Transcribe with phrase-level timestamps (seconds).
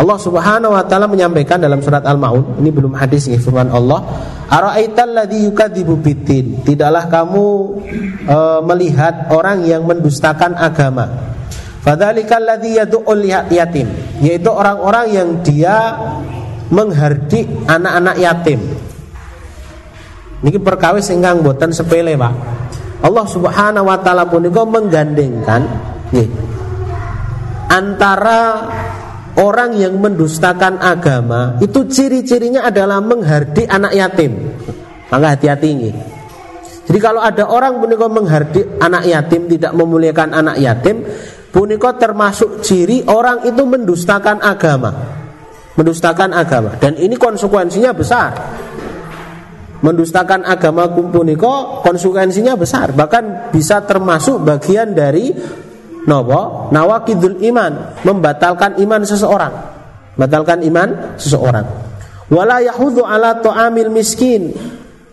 [0.00, 4.00] Allah Subhanahu wa taala menyampaikan dalam surat Al-Maun, ini belum hadis nih firman Allah,
[4.48, 7.46] "Ara'aital ladzi yukadzibu biddin?" Tidaklah kamu
[8.24, 11.04] e, melihat orang yang mendustakan agama.
[11.84, 13.92] Fadzalikal ladzi yad'ul yatim,
[14.24, 15.92] yaitu orang-orang yang dia
[16.72, 18.60] menghardik anak-anak yatim.
[20.40, 22.32] Niki perkawis ingkang boten sepele, Pak.
[23.04, 25.60] Allah Subhanahu wa taala punika menggandengkan
[26.08, 26.28] nggih
[27.68, 28.66] antara
[29.38, 34.32] orang yang mendustakan agama itu ciri-cirinya adalah menghardik anak yatim.
[35.10, 35.90] Maka hati-hati ini.
[36.90, 41.06] Jadi kalau ada orang puniko menghardik anak yatim tidak memuliakan anak yatim,
[41.54, 44.90] puniko termasuk ciri orang itu mendustakan agama.
[45.78, 48.32] Mendustakan agama dan ini konsekuensinya besar.
[49.80, 55.32] Mendustakan agama puniko konsekuensinya besar, bahkan bisa termasuk bagian dari
[56.08, 59.52] Nopo nawakidul iman membatalkan iman seseorang
[60.16, 61.66] membatalkan iman seseorang
[62.32, 64.56] wala yahudhu ala ta'amil miskin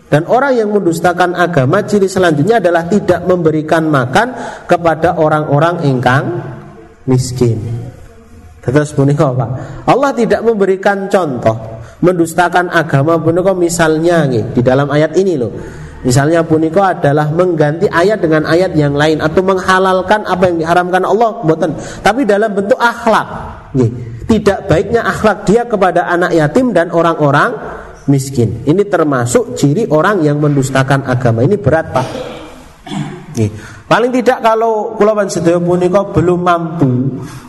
[0.08, 4.32] dan orang yang mendustakan agama ciri selanjutnya adalah tidak memberikan makan
[4.64, 6.24] kepada orang-orang ingkang
[7.04, 7.60] miskin.
[8.64, 9.50] Terus punika Pak.
[9.84, 15.52] Allah tidak memberikan contoh mendustakan agama punika misalnya nih di dalam ayat ini loh.
[16.06, 21.42] Misalnya puniko adalah mengganti ayat dengan ayat yang lain atau menghalalkan apa yang diharamkan Allah,
[21.42, 21.74] buatan.
[22.04, 23.26] Tapi dalam bentuk akhlak.
[24.28, 27.56] Tidak baiknya akhlak dia kepada anak yatim dan orang-orang
[28.06, 28.62] miskin.
[28.62, 31.42] Ini termasuk ciri orang yang mendustakan agama.
[31.42, 32.06] Ini berat, Pak.
[33.88, 36.90] Paling tidak kalau Kulawan Sedaya puniko belum mampu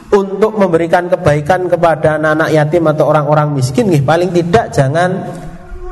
[0.10, 5.10] untuk memberikan kebaikan kepada anak-anak yatim atau orang-orang miskin, paling tidak jangan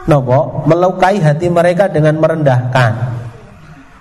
[0.07, 2.91] nopo melukai hati mereka dengan merendahkan.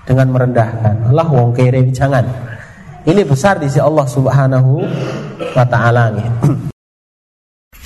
[0.07, 1.11] Dengan merendahkan.
[1.11, 2.23] Allah wong kere jangan.
[3.07, 4.83] Ini besar di sisi Allah Subhanahu
[5.55, 6.15] wa taala.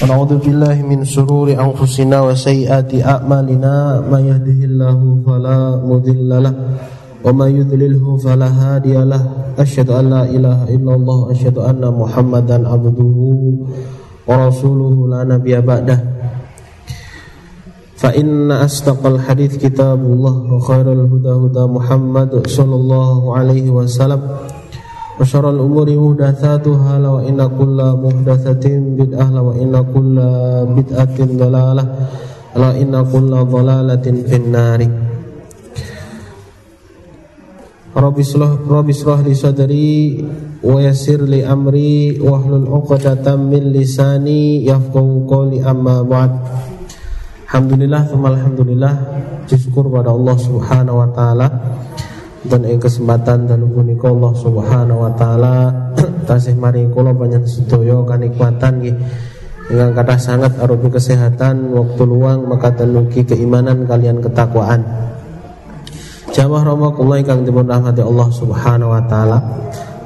[0.01, 4.05] Billahi min sururi anfusina wa sayyiati a'malina.
[4.05, 6.53] May yahdihillahu fala mudhillalah
[7.21, 13.69] wa may yudlilhu fala hadiyalah asyhadu an la ilaha illallah asyhadu anna muhammadan abduhu
[14.25, 16.01] wa rasuluhu la nabiyya ba'dah
[18.00, 24.22] فإن أصدق الحديث كتاب الله وخير الهدى هدى محمد صلى الله عليه وسلم
[25.20, 28.66] وشر الأمور محدثاتها وإن كل محدثة
[29.00, 30.16] بدعة وإن كل
[30.78, 31.86] بدعة ضلالة
[32.56, 34.82] وإن كل ضلالة في النار
[37.96, 38.28] Rabbi
[38.92, 40.20] srah li sadri
[40.60, 46.36] wa yassir li amri wahlul 'uqdatam min lisani yafqahu qawli amma ba'd
[47.51, 48.95] Alhamdulillah, alhamdulillah
[49.51, 51.51] syukur pada Allah Subhanahu wa taala.
[52.47, 55.75] Dan ing kesempatan dan punika Allah Subhanahu wa taala
[56.31, 58.97] tasih mari kula panjenengan sedaya kanikmatan nggih.
[59.67, 64.87] Ingkang kathah sangat arupi kesehatan waktu luang maka tenuki keimanan kalian ketakwaan.
[66.31, 69.39] Jamaah rahmatullah ingkang dipun rahmati Allah Subhanahu wa taala.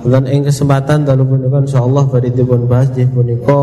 [0.01, 3.61] Dan ing kesempatan dalu punika insyaallah badhe dipun bahas nggih punika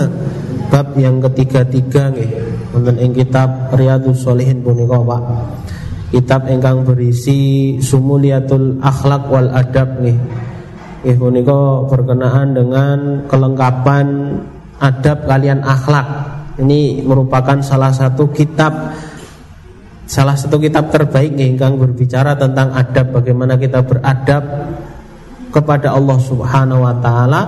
[0.72, 2.32] bab yang ketiga-tiga nggih
[2.72, 5.22] wonten ing kitab Riyadhus Shalihin punika Pak.
[6.08, 10.16] Kitab ingkang berisi sumuliatul akhlak wal adab nih.
[11.04, 14.40] Nggih punika berkenaan dengan kelengkapan
[14.80, 16.08] adab kalian akhlak.
[16.56, 18.96] Ini merupakan salah satu kitab
[20.08, 24.44] salah satu kitab terbaik nih ingkang berbicara tentang adab bagaimana kita beradab
[25.52, 27.40] kepada Allah Subhanahu wa taala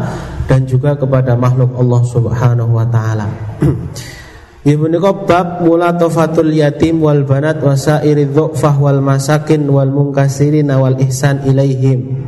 [0.45, 3.27] dan juga kepada makhluk Allah Subhanahu wa taala.
[4.65, 4.89] Ibu
[5.29, 12.25] bab mulatofatul yatim wal banat wasairi dhu'fah wal masakin wal mungkasirin wal ihsan ilaihim.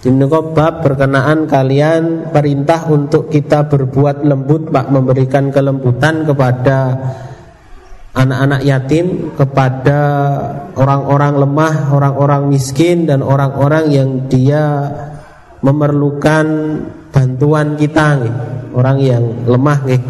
[0.00, 6.96] Ibu bab berkenaan kalian perintah untuk kita berbuat lembut Pak memberikan kelembutan kepada
[8.18, 10.00] anak-anak yatim kepada
[10.74, 14.90] orang-orang lemah, orang-orang miskin dan orang-orang yang dia
[15.62, 16.46] memerlukan
[17.14, 18.34] bantuan kita nih,
[18.74, 20.02] orang yang lemah nih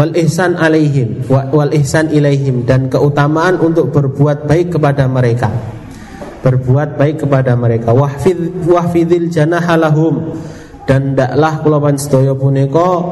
[0.00, 5.50] wal ihsan alaihim wal ihsan ilaihim dan keutamaan untuk berbuat baik kepada mereka.
[6.40, 7.92] Berbuat baik kepada mereka.
[7.92, 10.40] Wahfid wahfidil janahalahum
[10.88, 13.04] dan ndaklah kula sedaya punika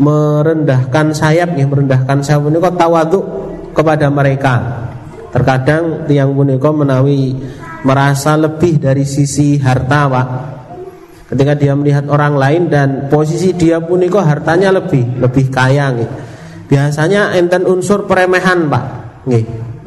[0.00, 3.41] merendahkan sayap ya merendahkan sayap punika tawaduk
[3.72, 4.54] kepada mereka
[5.32, 7.34] terkadang tiang punika menawi
[7.82, 10.28] merasa lebih dari sisi harta Pak
[11.32, 16.04] Ketika dia melihat orang lain dan posisi dia pun itu hartanya lebih lebih kaya nih.
[16.68, 18.84] Biasanya enten unsur peremehan, Pak.
[19.32, 19.40] Nih.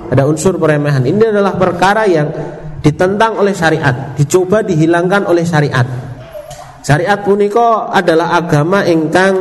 [0.09, 1.05] Ada unsur peremehan.
[1.05, 2.33] Ini adalah perkara yang
[2.81, 5.85] ditentang oleh syariat, dicoba dihilangkan oleh syariat.
[6.85, 9.33] Syariat punika adalah agama ingkang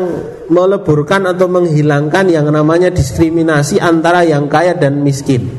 [0.48, 5.52] meleburkan atau menghilangkan yang namanya diskriminasi antara yang kaya dan miskin.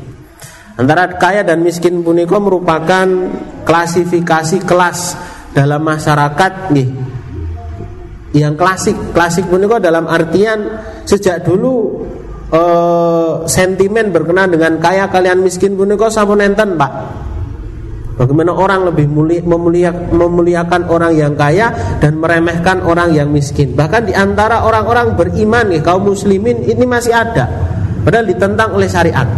[0.74, 3.06] Antara kaya dan miskin punika merupakan
[3.62, 5.14] klasifikasi kelas
[5.54, 6.90] dalam masyarakat nih.
[8.34, 12.02] Yang klasik, klasik punika dalam artian sejak dulu
[12.50, 16.92] eh, sentimen berkenaan dengan kaya kalian miskin punika sampun enten, Pak.
[18.16, 21.68] Bagaimana orang lebih mulia, memulia, memuliakan orang yang kaya
[22.00, 23.76] dan meremehkan orang yang miskin.
[23.76, 27.44] Bahkan di antara orang-orang beriman nih kaum muslimin ini masih ada.
[28.00, 29.28] Padahal ditentang oleh syariat.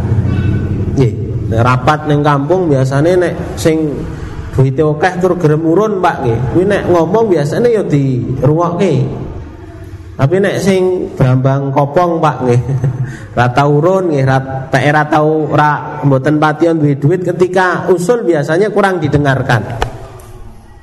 [0.94, 1.10] Nih,
[1.58, 3.98] rapat neng kampung biasanya nek sing
[4.54, 5.62] duwite akeh tur gerem
[5.98, 6.38] Pak nggih.
[6.54, 9.26] Kuwi nek ngomong biasanya ya dirungokke.
[10.18, 12.62] Tapi nek sing Brambang Kopong Pak nggih.
[13.38, 18.74] Ra tau urun nggih, ra era tau ra mboten pation duwe duit ketika usul biasanya
[18.74, 19.62] kurang didengarkan.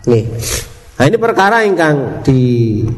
[0.07, 0.25] Nggih.
[0.95, 2.39] Nah ini perkara ingkang di,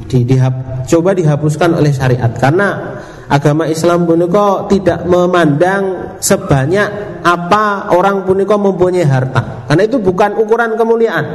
[0.06, 8.30] di, dihap, coba dihapuskan oleh syariat karena agama Islam punika tidak memandang sebanyak apa orang
[8.30, 9.66] punika mempunyai harta.
[9.66, 11.26] Karena itu bukan ukuran kemuliaan.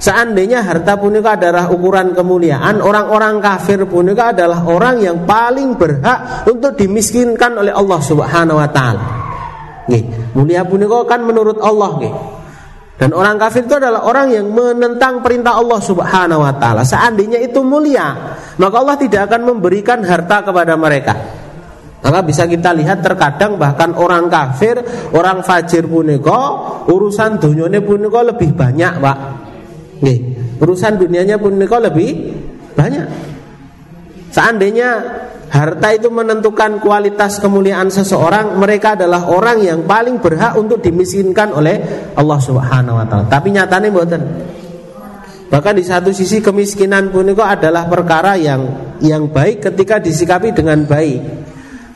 [0.00, 6.72] Seandainya harta punika adalah ukuran kemuliaan, orang-orang kafir punika adalah orang yang paling berhak untuk
[6.72, 9.04] dimiskinkan oleh Allah Subhanahu wa taala.
[10.32, 12.14] Mulia punika kan menurut Allah nggih.
[12.96, 16.80] Dan orang kafir itu adalah orang yang menentang perintah Allah Subhanahu wa taala.
[16.80, 21.12] Seandainya itu mulia, maka Allah tidak akan memberikan harta kepada mereka.
[22.00, 24.80] Maka bisa kita lihat terkadang bahkan orang kafir,
[25.12, 26.40] orang fajir punika
[26.88, 29.39] urusan dunyane punika lebih banyak, Pak
[30.00, 30.18] Nih,
[30.56, 32.32] urusan dunianya pun kau lebih
[32.72, 33.06] banyak.
[34.30, 34.88] Seandainya
[35.50, 41.76] harta itu menentukan kualitas kemuliaan seseorang, mereka adalah orang yang paling berhak untuk dimiskinkan oleh
[42.16, 43.26] Allah Subhanahu wa taala.
[43.28, 44.22] Tapi nyatanya mboten.
[45.50, 50.86] Bahkan di satu sisi kemiskinan pun itu adalah perkara yang yang baik ketika disikapi dengan
[50.86, 51.20] baik.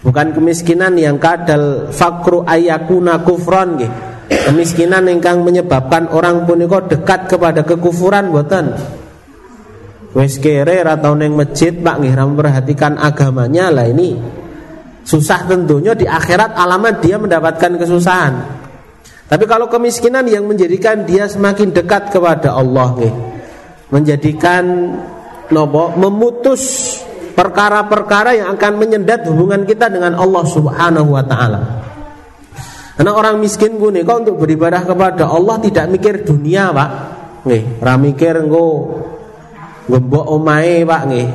[0.03, 7.61] Bukan kemiskinan yang kadal fakru ayakuna kufron gitu Kemiskinan ingkang menyebabkan orang punika dekat kepada
[7.65, 8.73] kekufuran boten.
[10.15, 14.15] Wes kere atau neng masjid Pak nggih memperhatikan agamanya lah ini
[15.05, 18.35] susah tentunya di akhirat alamat dia mendapatkan kesusahan.
[19.25, 23.15] Tapi kalau kemiskinan yang menjadikan dia semakin dekat kepada Allah nih,
[23.93, 24.65] menjadikan
[25.49, 26.97] nopo memutus
[27.37, 31.61] perkara-perkara yang akan menyendat hubungan kita dengan Allah Subhanahu wa taala.
[32.94, 36.91] Karena orang miskin gue nih, kau untuk beribadah kepada Allah tidak mikir dunia, Pak.
[37.50, 38.64] Nih, ora mikir engko
[39.91, 41.26] gembok omahe, Pak nih.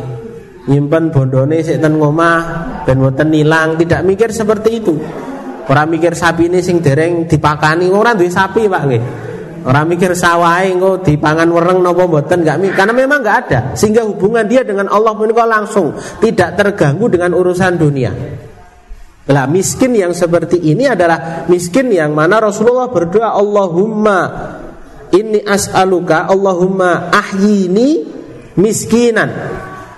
[0.71, 2.39] Nyimpen bondone sik ten ngomah
[2.87, 4.95] ben mboten nilang, tidak mikir seperti itu.
[5.69, 9.03] Orang mikir sapi ini sing dereng dipakani, orang duwe sapi, Pak nih.
[9.67, 13.59] Orang mikir sawahe engko dipangan wereng napa mboten enggak mikir karena memang enggak ada.
[13.75, 15.91] Sehingga hubungan dia dengan Allah menika langsung
[16.23, 18.11] tidak terganggu dengan urusan dunia.
[19.29, 24.19] Lah miskin yang seperti ini adalah miskin yang mana Rasulullah berdoa Allahumma
[25.13, 28.09] ini as'aluka Allahumma ahyini
[28.57, 29.29] miskinan.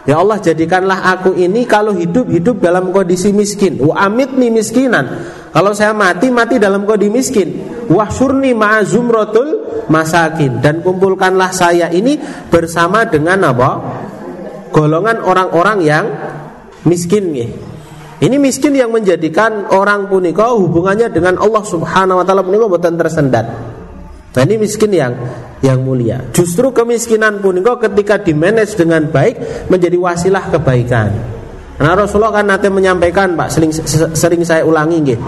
[0.04, 3.80] Ya Allah jadikanlah aku ini kalau hidup-hidup dalam kondisi miskin.
[3.80, 5.24] Wa amitni miskinan.
[5.56, 7.50] Kalau saya mati, mati dalam kondisi miskin.
[7.88, 10.60] Wahsyurni ma'azumrotul masakin.
[10.60, 12.19] Dan kumpulkanlah saya ini
[12.52, 13.71] bersama dengan apa?
[14.76, 16.06] Golongan orang-orang yang
[16.83, 17.70] miskin nih
[18.21, 23.49] ini miskin yang menjadikan orang punika hubungannya dengan Allah Subhanahu wa taala punika boten tersendat.
[24.31, 25.18] Nah ini miskin yang
[25.66, 26.21] yang mulia.
[26.30, 31.09] Justru kemiskinan punika ketika dimanage dengan baik menjadi wasilah kebaikan.
[31.81, 33.73] Nah Rasulullah kan nanti menyampaikan Pak sering,
[34.13, 35.19] sering saya ulangi nggih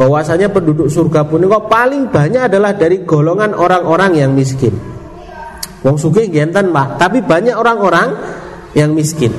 [0.00, 4.72] bahwasanya penduduk surga punika paling banyak adalah dari golongan orang-orang yang miskin.
[5.84, 8.16] Wong sugih genten Pak, tapi banyak orang-orang
[8.72, 9.32] yang miskin.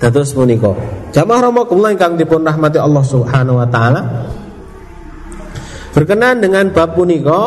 [0.00, 0.72] Dados punika.
[1.12, 4.00] Jamaah rahimakumullah ingkang dipun rahmati Allah Subhanahu wa taala.
[5.92, 7.40] Berkenaan dengan bab punika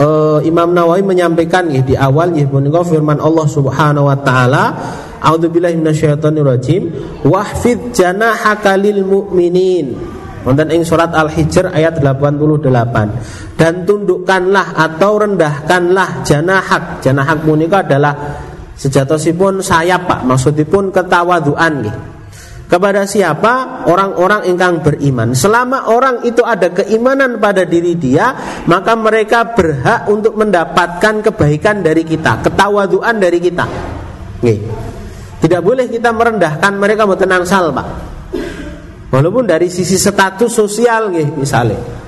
[0.00, 4.64] uh, Imam Nawawi menyampaikan ya, di awal nggih punika firman Allah Subhanahu wa taala
[5.24, 6.82] A'udzubillahi minasyaitonirrajim.
[7.24, 9.96] Wahfid janahaka lil mu'minin.
[10.44, 17.00] Wonten ing surat Al-Hijr ayat 88 dan tundukkanlah atau rendahkanlah janahak.
[17.00, 18.12] Janahak punika adalah
[18.74, 21.94] Sejatosipun sayap Pak, maksudipun ketawaduan nih.
[22.64, 23.84] Kepada siapa?
[23.84, 25.36] Orang-orang ingkang beriman.
[25.36, 28.32] Selama orang itu ada keimanan pada diri dia,
[28.64, 33.64] maka mereka berhak untuk mendapatkan kebaikan dari kita, ketawaduan dari kita.
[34.40, 34.58] Nih.
[35.44, 37.88] Tidak boleh kita merendahkan mereka mau tenang sal, Pak.
[39.12, 42.03] Walaupun dari sisi status sosial nih, misalnya.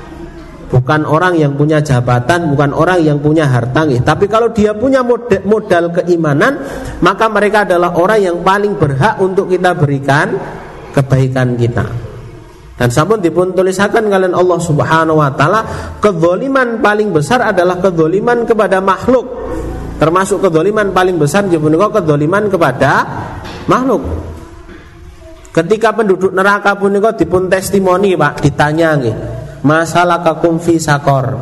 [0.67, 3.87] Bukan orang yang punya jabatan, bukan orang yang punya harta.
[3.87, 5.03] Tapi kalau dia punya
[5.47, 6.59] modal, keimanan,
[7.03, 10.35] maka mereka adalah orang yang paling berhak untuk kita berikan
[10.91, 11.87] kebaikan kita.
[12.77, 15.65] Dan sampun dipun tulisakan kalian Allah Subhanahu wa taala,
[15.97, 19.25] kezaliman paling besar adalah kezaliman kepada makhluk.
[19.97, 23.01] Termasuk kezaliman paling besar juga kezaliman kepada
[23.65, 24.05] makhluk.
[25.57, 29.17] Ketika penduduk neraka punika dipun testimoni, Pak, ditanya nggih,
[29.67, 31.35] "Masalah kakum sakor?"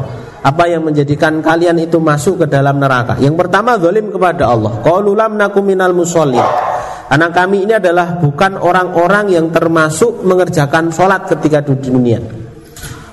[0.45, 3.17] Apa yang menjadikan kalian itu masuk ke dalam neraka?
[3.17, 4.77] Yang pertama zalim kepada Allah.
[4.85, 5.65] Qalu lam nakum
[5.97, 6.45] musallin.
[7.09, 12.21] Anak kami ini adalah bukan orang-orang yang termasuk mengerjakan sholat ketika di dunia.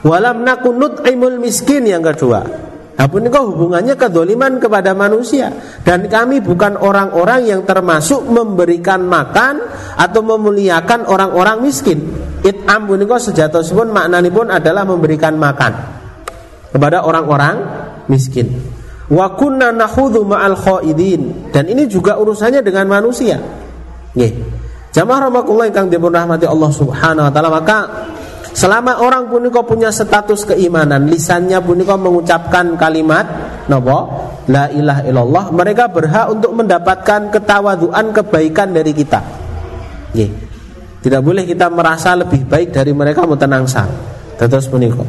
[0.04, 2.71] Walam nakunut imul miskin yang kedua.
[3.02, 5.50] Nah kau hubungannya kedoliman kepada manusia?
[5.82, 9.58] Dan kami bukan orang-orang yang termasuk memberikan makan
[9.98, 11.98] Atau memuliakan orang-orang miskin.
[12.46, 15.74] It'am punika sejatosipun maknanya pun adalah memberikan makan
[16.70, 17.56] Kepada orang-orang
[18.06, 18.54] miskin.
[19.10, 21.50] Wa kunna nakhudhu ma'al khaidin.
[21.50, 23.42] Dan ini juga urusannya dengan manusia.
[24.14, 24.34] Nggih.
[24.94, 27.78] Jamaah rahmatullah yang rahmati Allah Subhanahu wa taala maka
[28.52, 33.24] Selama orang punika punya status keimanan, lisannya punika mengucapkan kalimat
[33.72, 34.30] napa?
[34.52, 39.22] La ilaha illallah, mereka berhak untuk mendapatkan ketawaduan kebaikan dari kita.
[40.12, 40.32] Nggih.
[41.02, 43.90] Tidak boleh kita merasa lebih baik dari mereka mutanangsa.
[44.38, 45.02] Terus punika.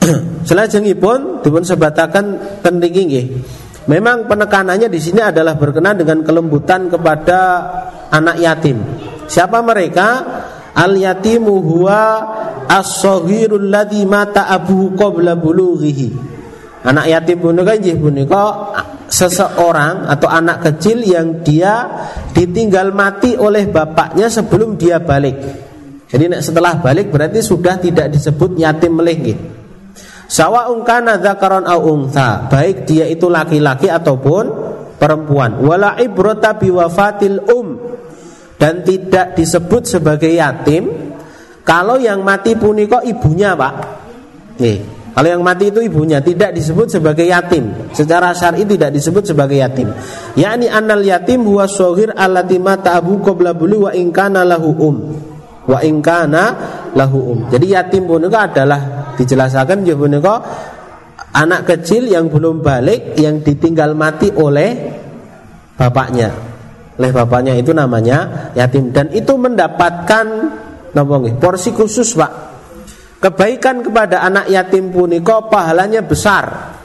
[0.48, 2.24] Selajengipun dipun sebatakan
[2.60, 3.26] ten nggih.
[3.88, 7.38] Memang penekanannya di sini adalah berkenan dengan kelembutan kepada
[8.12, 8.76] anak yatim.
[9.24, 10.08] Siapa mereka?
[10.76, 12.02] Al yatimu huwa
[12.70, 16.38] as-saghirul ladzi mata abuhu qabla bulughihi.
[16.80, 18.72] Anak yatim punika inggih punika
[19.10, 21.84] seseorang atau anak kecil yang dia
[22.32, 25.36] ditinggal mati oleh bapaknya sebelum dia balik.
[26.08, 29.36] Jadi setelah balik berarti sudah tidak disebut yatim melih
[30.30, 34.44] Sawa'un kana dzakaron au untha, baik dia itu laki-laki ataupun
[34.94, 35.58] perempuan.
[35.58, 37.68] Wala ibrata biwafatil um
[38.60, 40.92] dan tidak disebut sebagai yatim.
[41.64, 43.74] Kalau yang mati punika ibunya pak.
[44.60, 47.90] Nih kalau yang mati itu ibunya tidak disebut sebagai yatim.
[47.90, 49.90] Secara syar'i tidak disebut sebagai yatim.
[50.38, 54.96] Yakni anal yatim huwa sohir allati mata abu qabla bulu wa ingkana lahu um.
[55.66, 56.42] Wa ingkana
[56.94, 57.40] lahu um.
[57.50, 60.34] Jadi yatim punika adalah dijelaskan ya punika
[61.34, 64.70] anak kecil yang belum balik yang ditinggal mati oleh
[65.74, 66.49] bapaknya
[67.00, 70.26] oleh bapaknya itu namanya yatim dan itu mendapatkan
[70.92, 72.52] napa porsi khusus Pak.
[73.24, 76.76] Kebaikan kepada anak yatim punika pahalanya besar.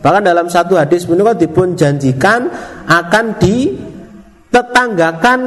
[0.00, 2.48] Bahkan dalam satu hadis punika dipun janjikan
[2.88, 5.40] akan ditetanggakan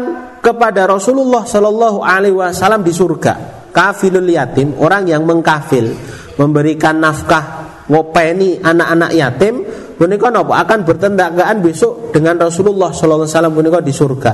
[0.46, 3.66] kepada Rasulullah Shallallahu alaihi wasallam di surga.
[3.74, 5.90] Kafilul yatim, orang yang mengkafil,
[6.38, 9.66] memberikan nafkah ngopeni anak-anak yatim
[10.04, 14.32] punika napa akan bertentangan besok dengan Rasulullah sallallahu alaihi wasallam punika di surga.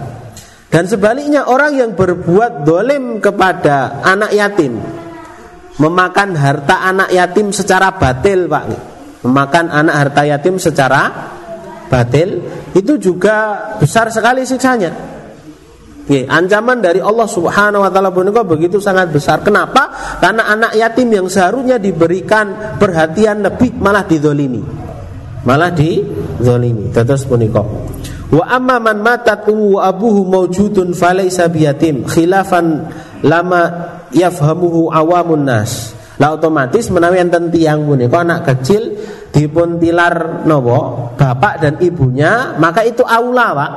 [0.69, 4.77] Dan sebaliknya orang yang berbuat dolim kepada anak yatim
[5.81, 8.63] Memakan harta anak yatim secara batil Pak
[9.25, 11.09] Memakan anak harta yatim secara
[11.89, 12.45] batil
[12.77, 15.17] Itu juga besar sekali siksanya
[16.09, 19.45] Ye, ancaman dari Allah Subhanahu wa taala punika begitu sangat besar.
[19.45, 19.93] Kenapa?
[20.17, 24.78] Karena anak yatim yang seharusnya diberikan perhatian lebih malah didolimi
[25.43, 26.03] malah di
[26.39, 27.63] zalimi terus punika.
[28.29, 32.05] Wa amma man matat ummu abuhu mawjudun falaysa biyatim.
[32.05, 32.89] Khilafan
[33.25, 33.61] lama
[34.13, 35.97] yafhamuhu awamun nas.
[36.19, 38.99] Lah otomatis menawi enten tiyang punika anak kecil
[39.31, 41.11] dipun tilar nopo?
[41.15, 43.71] Bapak dan ibunya maka itu aula Pak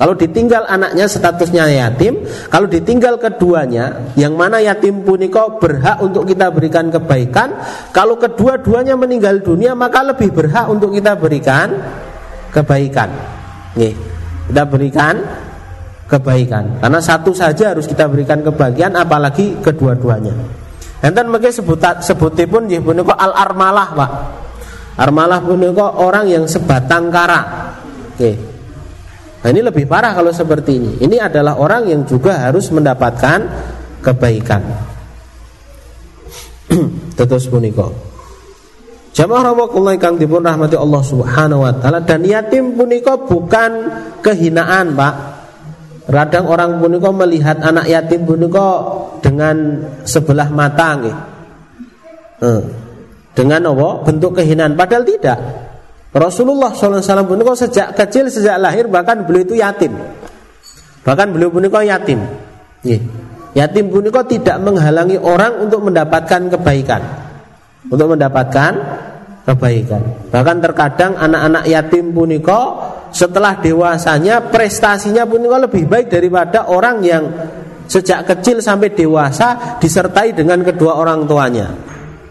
[0.00, 6.48] kalau ditinggal anaknya statusnya yatim, kalau ditinggal keduanya, yang mana yatim puniko berhak untuk kita
[6.48, 7.52] berikan kebaikan.
[7.92, 11.76] Kalau kedua-duanya meninggal dunia, maka lebih berhak untuk kita berikan
[12.48, 13.12] kebaikan.
[13.76, 13.92] Nih,
[14.48, 15.20] kita berikan
[16.08, 16.80] kebaikan.
[16.80, 20.32] Karena satu saja harus kita berikan kebahagiaan, apalagi kedua-duanya.
[21.04, 24.10] Enten mungkin sebut sebutipun nggih puniko al armalah, Pak.
[24.96, 27.68] Armalah puniko orang yang sebatang kara.
[28.16, 28.49] Oke.
[29.40, 30.92] Nah ini lebih parah kalau seperti ini.
[31.00, 33.38] Ini adalah orang yang juga harus mendapatkan
[34.04, 34.62] kebaikan.
[37.16, 38.10] Tetus puniko.
[39.10, 43.72] Jamaah rawakullah kang dipun rahmati Allah Subhanahu wa taala dan yatim puniko bukan
[44.22, 45.14] kehinaan, Pak.
[46.10, 48.66] Radang orang puniko melihat anak yatim puniko
[49.18, 51.00] dengan sebelah mata.
[52.40, 52.62] Eh,
[53.34, 53.88] dengan apa?
[54.08, 55.38] Bentuk kehinaan padahal tidak.
[56.10, 59.94] Rasulullah SAW pun kok sejak kecil sejak lahir bahkan beliau itu yatim.
[61.06, 62.18] Bahkan beliau pun kok yatim.
[63.54, 67.02] Yatim pun kok tidak menghalangi orang untuk mendapatkan kebaikan.
[67.90, 68.72] untuk mendapatkan
[69.48, 70.30] kebaikan.
[70.30, 72.76] Bahkan terkadang anak-anak yatim puniko
[73.10, 77.24] setelah dewasanya prestasinya puniko lebih baik daripada orang yang
[77.90, 81.89] sejak kecil sampai dewasa disertai dengan kedua orang tuanya.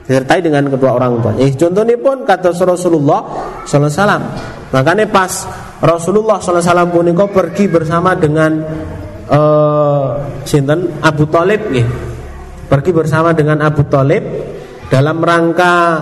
[0.09, 1.45] Disertai dengan kedua orang tuanya.
[1.45, 3.21] Eh, contohnya pun kata Rasulullah
[3.61, 4.25] Sallallahu Alaihi
[4.73, 5.45] Makanya pas
[5.85, 8.57] Rasulullah Sallallahu Alaihi puniko pergi bersama dengan
[9.29, 10.17] uh,
[10.49, 11.61] sinten Abu Talib
[12.65, 14.25] Pergi bersama dengan Abu Talib
[14.89, 16.01] dalam rangka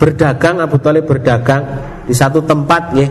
[0.00, 1.62] berdagang Abu Talib berdagang
[2.08, 3.08] di satu tempat ya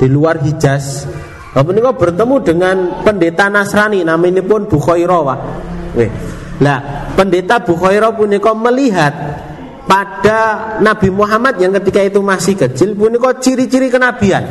[0.00, 1.04] di luar Hijaz.
[1.52, 5.40] Ini bertemu dengan pendeta Nasrani namanya pun Bukhairah Pak.
[6.62, 9.12] Lah, pendeta Bukhairah punika melihat
[9.82, 10.38] pada
[10.78, 14.46] Nabi Muhammad yang ketika itu masih kecil punika ciri-ciri kenabian.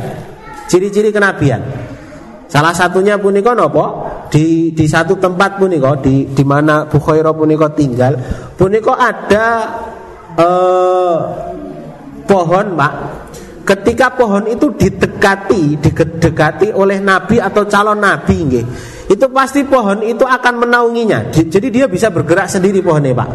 [0.68, 1.64] Ciri-ciri kenabian.
[2.52, 4.12] Salah satunya punika nopo?
[4.28, 8.16] Di di satu tempat punika di di mana Bukhairah punika tinggal,
[8.56, 9.46] punika ada
[10.36, 11.16] eh,
[12.28, 12.92] pohon pak
[13.62, 18.62] ketika pohon itu didekati didekati oleh nabi atau calon nabi nge,
[19.12, 23.28] itu pasti pohon itu akan menaunginya jadi dia bisa bergerak sendiri pohonnya pak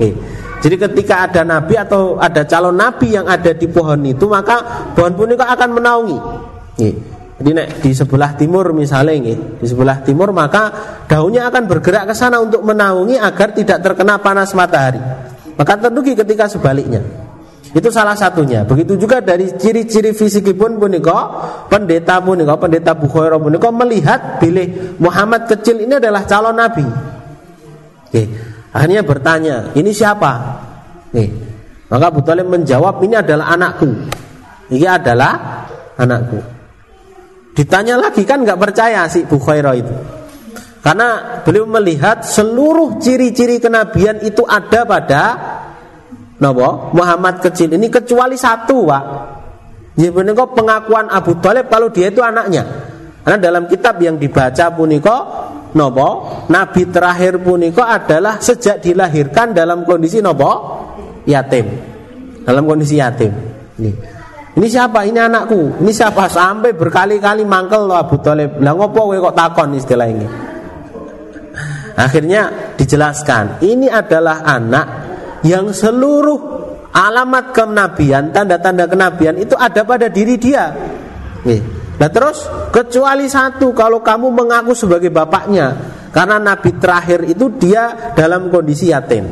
[0.00, 0.10] nge.
[0.64, 5.12] jadi ketika ada nabi atau ada calon nabi yang ada di pohon itu maka pohon
[5.12, 6.18] pun itu akan menaungi
[6.80, 6.90] nge.
[7.36, 10.72] jadi nek, di sebelah timur misalnya nge, di sebelah timur maka
[11.04, 15.28] daunnya akan bergerak ke sana untuk menaungi agar tidak terkena panas matahari
[15.60, 17.19] maka terdugi ketika sebaliknya.
[17.70, 18.66] Itu salah satunya.
[18.66, 21.30] Begitu juga dari ciri-ciri fisik pun punika
[21.70, 26.82] pendeta punika pendeta Bukhairah punika melihat pilih Muhammad kecil ini adalah calon nabi.
[28.10, 28.22] Oke.
[28.70, 30.30] Akhirnya bertanya, ini siapa?
[31.10, 31.26] Oke.
[31.90, 33.90] Maka Abu Talib menjawab, ini adalah anakku.
[34.70, 35.66] Ini adalah
[35.98, 36.38] anakku.
[37.54, 39.94] Ditanya lagi kan nggak percaya si Bukhairah itu.
[40.80, 45.22] Karena beliau melihat seluruh ciri-ciri kenabian itu ada pada
[46.40, 49.04] Nabo Muhammad kecil ini kecuali satu, Pak.
[50.00, 52.64] Ya kok pengakuan Abu Talib kalau dia itu anaknya.
[53.20, 55.16] Karena dalam kitab yang dibaca puniko
[55.70, 56.08] Nopo
[56.50, 60.50] Nabi terakhir puniko adalah sejak dilahirkan dalam kondisi nopo
[61.30, 61.66] yatim,
[62.42, 63.30] dalam kondisi yatim.
[63.78, 63.92] Ini,
[64.58, 65.06] ini siapa?
[65.06, 65.78] Ini anakku.
[65.78, 66.26] Ini siapa?
[66.26, 68.58] Sampai berkali-kali mangkel loh Abu Talib.
[68.58, 70.26] Lah ngopo kok takon istilah ini?
[71.94, 74.86] Akhirnya dijelaskan, ini adalah anak
[75.46, 76.38] yang seluruh
[76.90, 80.74] alamat kenabian, tanda-tanda kenabian itu ada pada diri dia.
[82.00, 85.76] Nah terus kecuali satu kalau kamu mengaku sebagai bapaknya
[86.10, 89.24] karena nabi terakhir itu dia dalam kondisi yatim.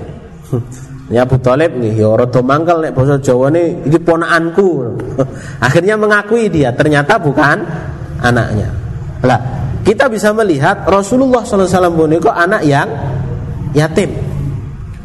[1.09, 4.93] Ya Abu Talib nih, ya rada mangkel nek basa Jawa nih, ini ponakanku.
[5.65, 7.65] Akhirnya mengakui dia, ternyata bukan
[8.21, 8.69] anaknya.
[9.25, 9.41] Lah,
[9.89, 12.85] kita bisa melihat Rasulullah SAW kok anak yang
[13.73, 14.13] yatim,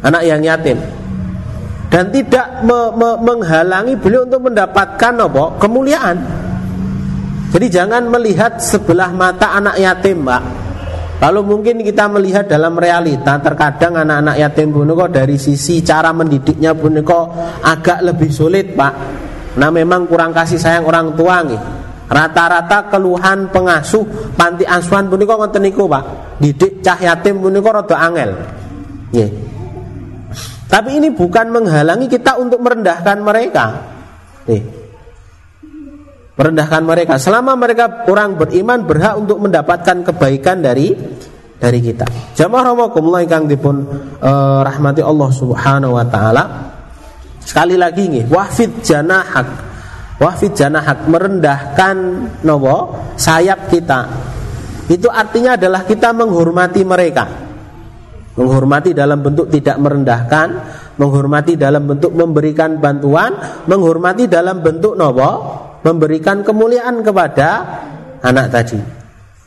[0.04, 0.76] anak yang yatim,
[1.88, 6.18] dan tidak me, me, menghalangi beliau untuk mendapatkan apa kemuliaan.
[7.54, 10.42] Jadi jangan melihat sebelah mata anak yatim, Pak.
[11.22, 16.74] Kalau mungkin kita melihat dalam realita, terkadang anak-anak yatim pun kok dari sisi cara mendidiknya
[16.74, 17.30] pun kok
[17.62, 18.92] agak lebih sulit, Pak.
[19.54, 21.60] Nah memang kurang kasih sayang orang tua nih.
[22.10, 26.36] Rata-rata keluhan pengasuh panti asuhan punika ngoten niku, Pak.
[26.42, 28.30] Didik cah yatim punika rada angel.
[29.14, 29.53] Nggih.
[30.74, 33.64] Tapi ini bukan menghalangi kita untuk merendahkan mereka.
[34.50, 34.62] Nih.
[36.34, 40.90] Merendahkan mereka selama mereka orang beriman berhak untuk mendapatkan kebaikan dari
[41.62, 42.10] dari kita.
[42.34, 43.86] Jamaah rahimakumullah ingkang dipun
[44.18, 46.44] eh, rahmati Allah Subhanahu wa taala.
[47.38, 49.74] Sekali lagi nih, wafid janahak
[50.14, 51.96] Wafid janahak merendahkan
[52.46, 54.06] nopo sayap kita.
[54.86, 57.43] Itu artinya adalah kita menghormati mereka.
[58.34, 60.48] Menghormati dalam bentuk tidak merendahkan,
[60.98, 65.30] menghormati dalam bentuk memberikan bantuan, menghormati dalam bentuk nopo
[65.84, 67.48] memberikan kemuliaan kepada
[68.24, 68.80] anak tadi.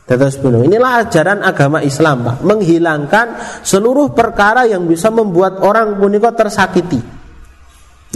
[0.08, 0.64] Terus penuh.
[0.64, 2.36] Inilah ajaran agama Islam, Pak.
[2.40, 3.26] Menghilangkan
[3.60, 6.96] seluruh perkara yang bisa membuat orang puniko tersakiti.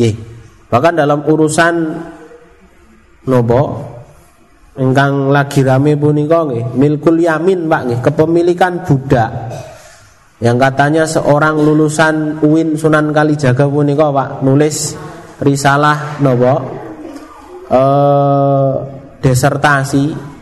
[0.01, 0.11] Ye.
[0.73, 1.75] Bahkan dalam urusan
[3.29, 3.61] nopo
[4.73, 9.31] engkang lagi rame punika nggih milkul yamin Pak kepemilikan budak
[10.42, 14.98] yang katanya seorang lulusan UIN Sunan Kalijaga punika Pak nulis
[15.38, 16.55] risalah nopo
[17.70, 18.72] eh,
[19.22, 20.35] desertasi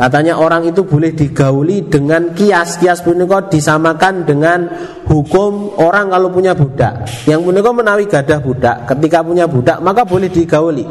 [0.00, 4.64] Katanya orang itu boleh digauli dengan kias Kias punika disamakan dengan
[5.04, 7.04] hukum orang kalau punya budak.
[7.28, 8.88] Yang punika menawi gadah budak.
[8.88, 10.88] Ketika punya budak maka boleh digauli.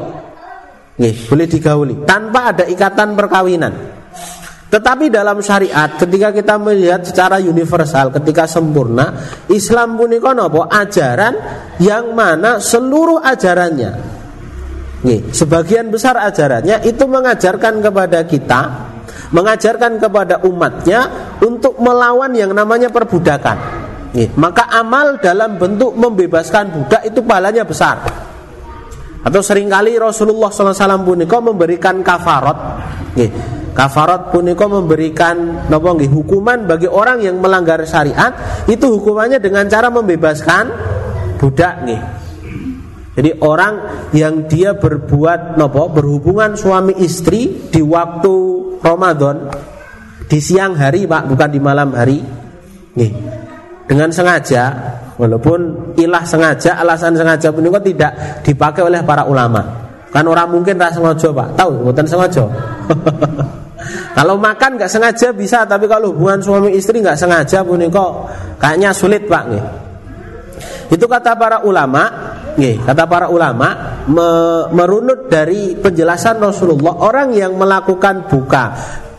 [1.01, 2.05] Nih, boleh digauli.
[2.05, 3.98] Tanpa ada ikatan perkawinan.
[4.69, 9.17] Tetapi dalam syariat ketika kita melihat secara universal ketika sempurna
[9.49, 11.33] Islam punika napa ajaran
[11.81, 13.91] yang mana seluruh ajarannya.
[14.99, 18.61] Nih, sebagian besar ajarannya itu mengajarkan kepada kita
[19.29, 21.05] mengajarkan kepada umatnya
[21.41, 23.57] untuk melawan yang namanya perbudakan.
[24.13, 28.28] Nih, maka amal dalam bentuk membebaskan budak itu pahalanya besar
[29.19, 32.57] atau sering kali Rasulullah SAW punika memberikan kafarot.
[33.19, 33.31] Nih,
[33.69, 38.65] Kafarat puniko memberikan napa nggih hukuman bagi orang yang melanggar syariat.
[38.67, 40.63] Itu hukumannya dengan cara membebaskan
[41.39, 42.01] budak nih.
[43.15, 43.73] Jadi orang
[44.11, 48.35] yang dia berbuat nopo berhubungan suami istri di waktu
[48.83, 49.47] Ramadan
[50.27, 52.19] di siang hari Pak bukan di malam hari
[52.95, 53.11] nih
[53.87, 54.63] dengan sengaja
[55.19, 59.91] walaupun ilah sengaja alasan sengaja pun tidak dipakai oleh para ulama.
[60.09, 61.47] Kan orang mungkin rasa sengaja Pak.
[61.53, 62.43] Tahu bukan sengaja.
[64.17, 68.11] Kalau makan nggak sengaja bisa, tapi kalau hubungan suami istri nggak sengaja pun kok
[68.59, 69.63] kayaknya sulit pak nih.
[70.91, 72.03] Itu kata para ulama,
[72.59, 74.29] nih, kata para ulama me,
[74.75, 78.65] merunut dari penjelasan Rasulullah orang yang melakukan buka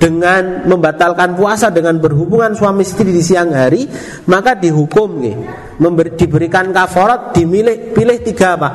[0.00, 3.84] dengan membatalkan puasa dengan berhubungan suami istri di siang hari
[4.32, 5.36] maka dihukum nih
[5.76, 8.74] memberi, diberikan kafarat dimilih pilih tiga pak.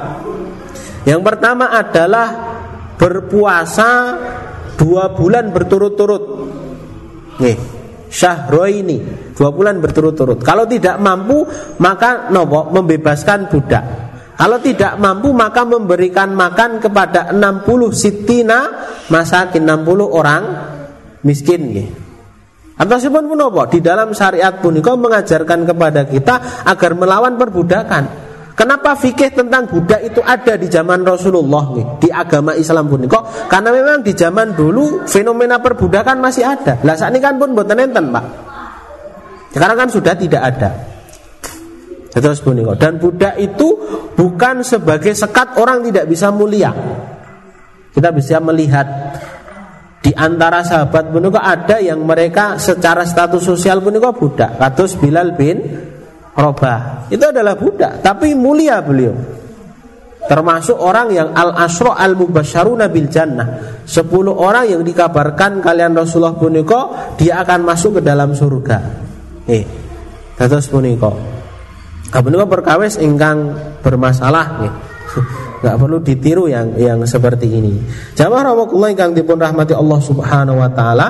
[1.10, 2.28] Yang pertama adalah
[2.94, 3.90] berpuasa
[4.78, 6.24] dua bulan berturut-turut.
[7.42, 7.58] Nih
[8.70, 8.98] ini
[9.34, 10.46] dua bulan berturut-turut.
[10.46, 11.42] Kalau tidak mampu
[11.82, 13.86] maka nopo membebaskan budak.
[14.36, 18.60] Kalau tidak mampu maka memberikan makan kepada 60 sitina
[19.08, 20.44] masakin 60 orang
[21.26, 21.90] miskin
[22.76, 28.96] atau pun nopo di dalam syariat pun kau mengajarkan kepada kita agar melawan perbudakan Kenapa
[28.96, 33.52] fikih tentang budak itu ada di zaman Rasulullah nih, di agama Islam pun kok?
[33.52, 36.80] Karena memang di zaman dulu fenomena perbudakan masih ada.
[36.88, 38.26] Lah saat ini kan pun buat enten, Pak.
[39.52, 40.72] Sekarang kan sudah tidak ada.
[42.16, 42.80] Terus kok.
[42.80, 43.76] Dan budak itu
[44.16, 46.72] bukan sebagai sekat orang tidak bisa mulia.
[47.92, 48.88] Kita bisa melihat
[50.16, 54.58] antara sahabat pun ada yang mereka secara status sosial pun budak.
[54.58, 55.62] Katus Bilal bin
[56.36, 59.16] Robah itu adalah budak tapi mulia beliau.
[60.26, 63.80] Termasuk orang yang al asro al mubasyaruna bil jannah.
[63.86, 68.78] Sepuluh orang yang dikabarkan kalian Rasulullah puniko dia akan masuk ke dalam surga.
[69.46, 69.86] Eh
[70.36, 71.16] terus puniko
[72.12, 74.74] puniko perkawis ingkang bermasalah nih
[75.66, 77.74] nggak perlu ditiru yang yang seperti ini.
[78.14, 81.08] Jamaah rahmatullah ingkang dipun rahmati Allah subhanahu wa taala.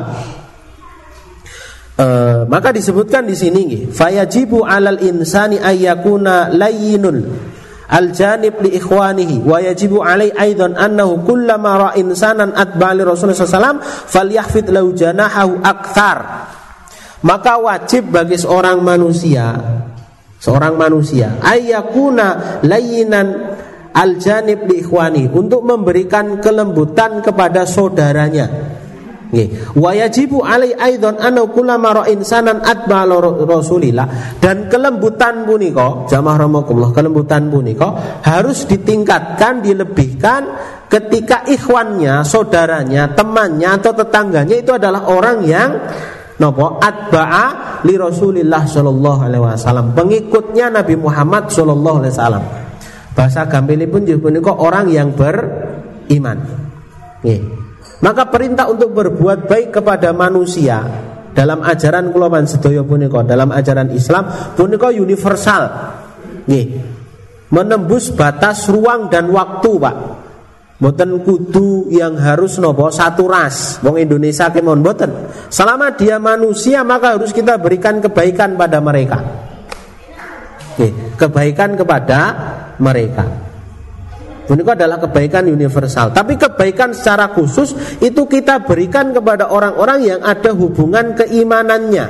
[1.95, 7.23] Uh, maka disebutkan di sini nggih fayajibu alal insani ayyakuna layyinul
[7.87, 13.39] al janib li ikhwanihi wa yajibu alai aidan annahu kullama ra insanan atba li Rasulullah
[13.39, 16.19] sallallahu falyahfid lahu janahahu akthar.
[17.23, 19.55] Maka wajib bagi seorang manusia
[20.45, 23.57] seorang manusia ayyakuna layyinan
[23.95, 28.75] al janib li ikhwani untuk memberikan kelembutan kepada saudaranya
[29.35, 29.75] Nggih.
[29.75, 37.49] Wa yajibu alai aidan anna kullama insanan atba Rasulillah dan kelembutan punika jamaah rahimakumullah kelembutan
[37.49, 40.41] punika harus ditingkatkan dilebihkan
[40.87, 45.69] ketika ikhwannya, saudaranya, temannya atau tetangganya itu adalah orang yang
[46.39, 52.64] nopo atba'a li Rasulillah sallallahu alaihi wasallam, pengikutnya Nabi Muhammad sallallahu alaihi wasallam.
[53.15, 56.37] Bahasa gampilipun punika orang yang beriman.
[57.23, 57.41] Nggih.
[58.03, 60.83] Maka perintah untuk berbuat baik kepada manusia
[61.31, 65.63] dalam ajaran kula sedaya punika dalam ajaran Islam punika universal.
[66.45, 66.65] Nggih.
[67.55, 69.95] Menembus batas ruang dan waktu, Pak.
[70.75, 73.79] Mboten kudu yang harus nopo satu ras.
[73.79, 75.07] Wong Indonesia kemon mboten.
[75.47, 79.23] Selama dia manusia maka harus kita berikan kebaikan pada mereka.
[80.75, 82.19] Nih, kebaikan kepada
[82.79, 83.45] mereka.
[84.45, 86.13] Ini adalah kebaikan universal.
[86.13, 92.05] Tapi kebaikan secara khusus itu kita berikan kepada orang-orang yang ada hubungan keimanannya.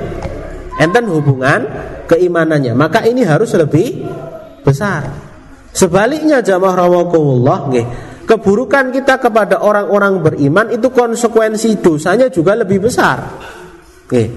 [0.75, 1.63] Enten hubungan
[2.11, 2.75] keimanannya.
[2.75, 4.03] Maka ini harus lebih
[4.67, 5.07] besar.
[5.71, 7.87] Sebaliknya jamaah rawakumullah nggih.
[8.25, 13.21] Keburukan kita kepada orang-orang beriman itu konsekuensi dosanya juga lebih besar.
[14.11, 14.29] Nggih.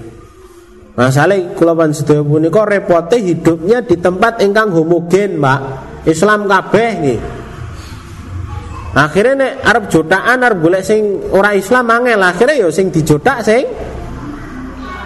[0.95, 5.88] Masalah kula sedaya punika repote hidupnya di tempat ingkang homogen, Pak.
[6.07, 7.19] Islam kabeh nggih.
[8.89, 13.45] Akhirnya nek Arab jotaan Arab golek sing ora Islam angel akhirnya yo ya sing dijodak
[13.45, 13.69] sing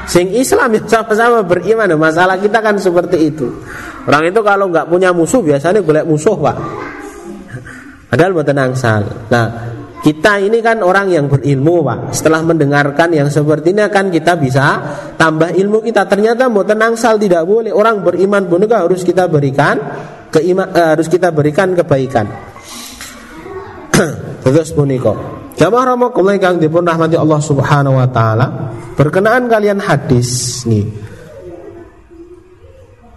[0.08, 1.94] sing Islam ya sama-sama beriman.
[2.00, 3.48] Masalah kita kan seperti itu.
[4.04, 6.58] Orang itu kalau nggak punya musuh biasanya golek musuh, Pak.
[8.12, 9.02] Padahal buat angsal.
[9.32, 14.36] Nah, kita ini kan orang yang berilmu pak Setelah mendengarkan yang seperti ini kan kita
[14.36, 14.84] bisa
[15.16, 19.80] tambah ilmu kita Ternyata mau tenang sal tidak boleh Orang beriman pun harus kita berikan
[20.34, 22.26] keima, eh, Harus kita berikan kebaikan
[24.44, 28.74] Terus puniko Jamaah Rasulullah kang dipun rahmati Allah Subhanahu wa taala.
[28.98, 30.86] Berkenaan kalian hadis nih.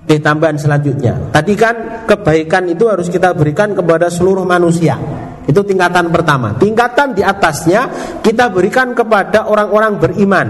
[0.06, 1.32] Eh tambahan selanjutnya.
[1.32, 4.94] Tadi kan kebaikan itu harus kita berikan kepada seluruh manusia.
[5.48, 6.54] Itu tingkatan pertama.
[6.54, 7.90] Tingkatan di atasnya
[8.22, 10.46] kita berikan kepada orang-orang beriman.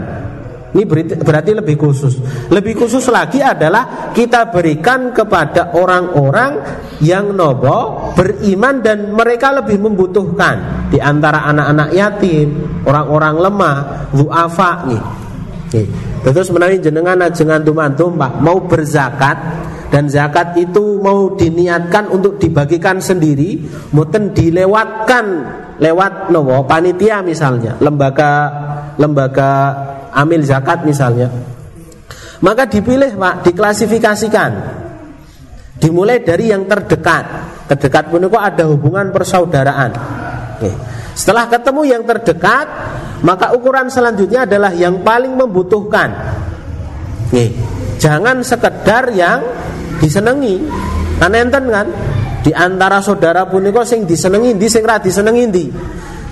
[0.76, 0.84] Ini
[1.24, 2.20] berarti lebih khusus.
[2.52, 6.60] Lebih khusus lagi adalah kita berikan kepada orang-orang
[7.00, 12.48] yang nobo beriman dan mereka lebih membutuhkan di antara anak-anak yatim,
[12.84, 13.76] orang-orang lemah,
[14.12, 15.02] duafa nih.
[16.22, 19.36] Terus menawi jenengan ajengan tumantum Pak mau berzakat
[19.88, 25.24] dan zakat itu mau diniatkan untuk dibagikan sendiri mungkin dilewatkan
[25.78, 28.32] lewat nopo panitia misalnya lembaga
[28.98, 29.52] lembaga
[30.16, 31.28] amil zakat misalnya.
[32.40, 34.50] Maka dipilih pak diklasifikasikan.
[35.76, 37.24] Dimulai dari yang terdekat.
[37.68, 39.92] Terdekat itu ada hubungan persaudaraan.
[40.56, 40.72] Oke.
[41.12, 42.64] setelah ketemu yang terdekat
[43.20, 46.12] maka ukuran selanjutnya adalah yang paling membutuhkan.
[47.28, 47.52] Oke.
[48.00, 49.44] jangan sekedar yang
[50.00, 50.64] disenengi
[51.16, 51.88] kan enten kan?
[52.44, 55.64] Di antara saudara punika sing disenengi di sing ra disenengi di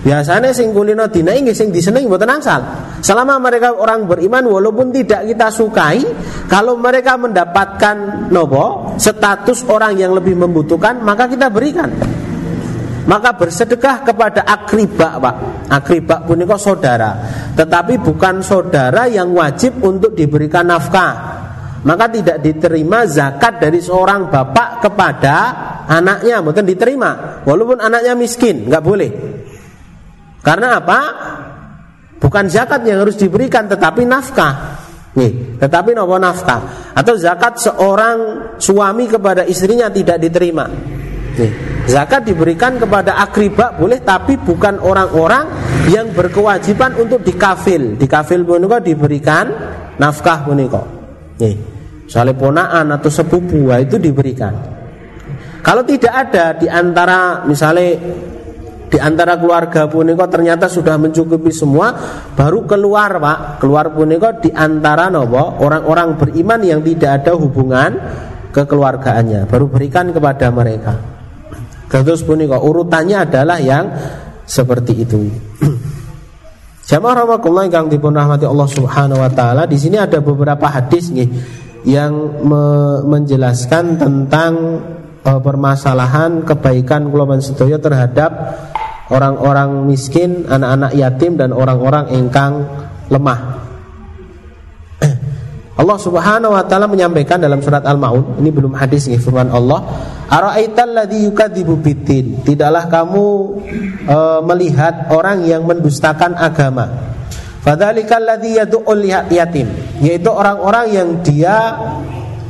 [0.04, 2.60] biasanya sing kulino dina ini sing disenengi mboten angsal.
[3.00, 6.04] Selama mereka orang beriman walaupun tidak kita sukai
[6.46, 11.88] kalau mereka mendapatkan nopo status orang yang lebih membutuhkan maka kita berikan.
[13.04, 15.34] Maka bersedekah kepada akribak pak.
[15.68, 17.10] Akribak punika saudara.
[17.52, 21.44] Tetapi bukan saudara yang wajib untuk diberikan nafkah.
[21.84, 25.36] Maka tidak diterima zakat dari seorang bapak kepada
[25.84, 29.10] anaknya, bukan diterima, walaupun anaknya miskin, nggak boleh.
[30.44, 31.00] Karena apa?
[32.20, 34.84] Bukan zakat yang harus diberikan, tetapi nafkah.
[35.14, 38.16] Nih, tetapi nopo nafkah atau zakat seorang
[38.58, 40.66] suami kepada istrinya tidak diterima.
[41.38, 41.52] Nih,
[41.86, 45.46] zakat diberikan kepada akribak boleh, tapi bukan orang-orang
[45.86, 47.94] yang berkewajiban untuk dikafil.
[47.94, 49.46] Dikafil pun diberikan
[49.96, 51.56] nafkah pun Nih.
[52.04, 54.52] Soalnya ponaan atau sepupu itu diberikan.
[55.64, 57.96] Kalau tidak ada di antara misalnya
[58.88, 61.92] di antara keluarga puniko ternyata sudah mencukupi semua,
[62.36, 67.90] baru keluar pak, keluar puniko di antara nopo orang-orang beriman yang tidak ada hubungan
[68.54, 70.94] kekeluargaannya, baru berikan kepada mereka.
[71.90, 73.84] Terus puniko urutannya adalah yang
[74.44, 75.18] seperti itu.
[76.90, 81.28] Jamaah rahmatullah yang dipun rahmati Allah Subhanahu wa taala, di sini ada beberapa hadis nih
[81.88, 82.12] yang
[82.44, 82.64] me
[83.04, 84.52] menjelaskan tentang
[85.24, 88.30] uh, permasalahan kebaikan kulawan sedaya terhadap
[89.08, 92.64] orang-orang miskin, anak-anak yatim dan orang-orang engkang
[93.12, 93.60] lemah.
[95.80, 99.84] Allah Subhanahu wa taala menyampaikan dalam surat Al-Maun, ini belum hadis nih firman Allah,
[100.30, 103.24] "Ara'aital ladzi yukadzibu biddin?" Tidaklah kamu
[104.08, 107.12] uh, melihat orang yang mendustakan agama.
[107.64, 109.68] Fadzalikal ladzi yad'ul yatim,
[110.04, 111.80] yaitu orang-orang yang dia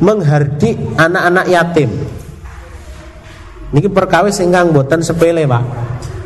[0.02, 1.87] menghardik anak-anak yatim.
[3.74, 5.64] Niki perkawis ingkang boten sepele, Pak.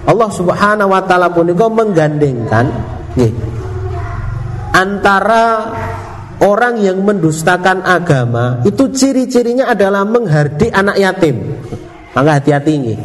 [0.04, 2.64] Allah Subhanahu wa taala punika menggandengkan
[3.12, 3.32] nggih
[4.72, 5.44] antara
[6.44, 11.37] orang yang mendustakan agama itu ciri-cirinya adalah menghardik anak yatim.
[12.12, 12.98] Maka hati-hati nggih.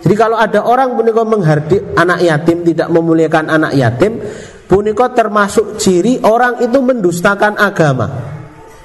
[0.00, 4.20] Jadi kalau ada orang punika menghardik anak yatim tidak memuliakan anak yatim,
[4.70, 8.06] Punika termasuk ciri orang itu mendustakan agama.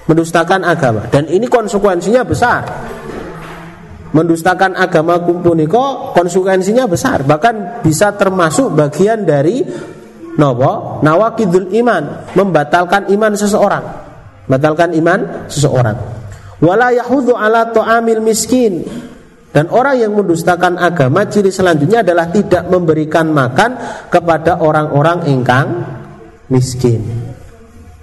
[0.10, 2.66] Mendustakan agama dan ini konsekuensinya besar.
[4.16, 9.60] Mendustakan agama puniko konsekuensinya besar, bahkan bisa termasuk bagian dari
[10.40, 13.84] nopo nawakidul iman, membatalkan iman seseorang.
[14.48, 15.98] Batalkan iman seseorang.
[16.64, 17.68] Wala ala
[18.24, 18.88] miskin
[19.56, 25.68] dan orang yang mendustakan agama ciri selanjutnya adalah tidak memberikan makan kepada orang-orang ingkang
[26.52, 27.00] miskin.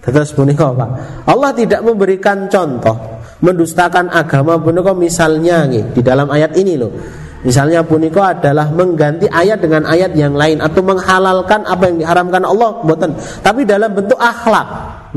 [0.00, 0.90] Terus Pak.
[1.28, 3.11] Allah tidak memberikan contoh
[3.42, 6.92] mendustakan agama punika misalnya nih, di dalam ayat ini loh.
[7.42, 12.78] Misalnya punika adalah mengganti ayat dengan ayat yang lain atau menghalalkan apa yang diharamkan Allah,
[12.86, 13.18] boten.
[13.42, 14.66] Tapi dalam bentuk akhlak.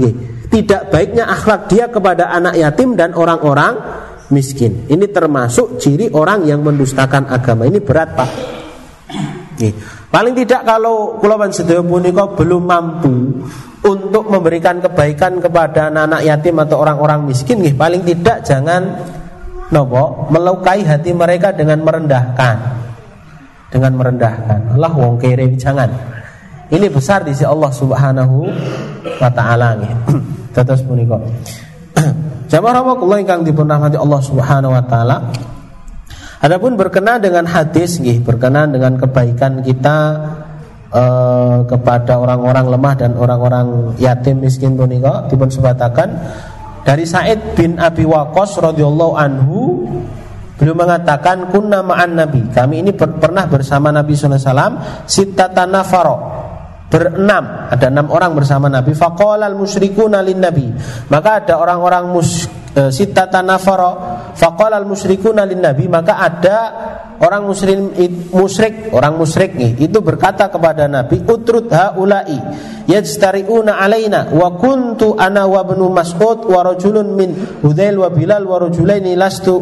[0.02, 0.14] Nih,
[0.50, 3.78] tidak baiknya akhlak dia kepada anak yatim dan orang-orang
[4.34, 4.90] miskin.
[4.90, 7.70] Ini termasuk ciri orang yang mendustakan agama.
[7.70, 8.30] Ini berat, Pak.
[9.62, 9.74] Nih.
[10.10, 13.16] Paling tidak kalau kulawan sedaya punika belum mampu
[14.36, 19.00] memberikan kebaikan kepada anak-anak yatim atau orang-orang miskin, nih, paling tidak jangan
[19.74, 22.58] nopo melukai hati mereka dengan merendahkan.
[23.66, 24.80] dengan merendahkan.
[24.80, 25.92] Allah wong kere jangan.
[26.72, 28.48] Ini besar di sisi Allah Subhanahu
[29.20, 29.94] wa taala nggih.
[30.56, 31.20] Terus punika.
[32.52, 35.18] Jamaah rahimakumullah ingkang dipun rahmati Allah Subhanahu wa taala.
[36.40, 39.98] Adapun berkenaan dengan hadis nggih, berkenaan dengan kebaikan kita
[40.96, 46.08] eh, kepada orang-orang lemah dan orang-orang yatim miskin punika dipun sebatakan
[46.88, 49.60] dari Said bin Abi Waqqas radhiyallahu anhu
[50.56, 52.48] Beliau mengatakan kunna ma'an nabi.
[52.48, 56.18] Kami ini ber, pernah bersama Nabi sallallahu alaihi wasallam sittata nafaro
[56.88, 58.96] berenam ada enam orang bersama Nabi.
[58.96, 60.72] Faqala al musyrikuna lin nabi
[61.12, 63.92] maka ada orang-orang mus sitata nafara
[64.36, 66.60] faqala al musyrikuna lin nabi maka ada
[67.20, 67.80] orang musyrik
[68.36, 72.36] musyrik orang musyrik nih itu berkata kepada Nabi utrud haula'i
[72.92, 77.30] yajtari'una alaina wa kuntu ana wa ibnu mas'ud wa rajulun min
[77.64, 79.56] Hudail wa Bilal wa rajulaini lastu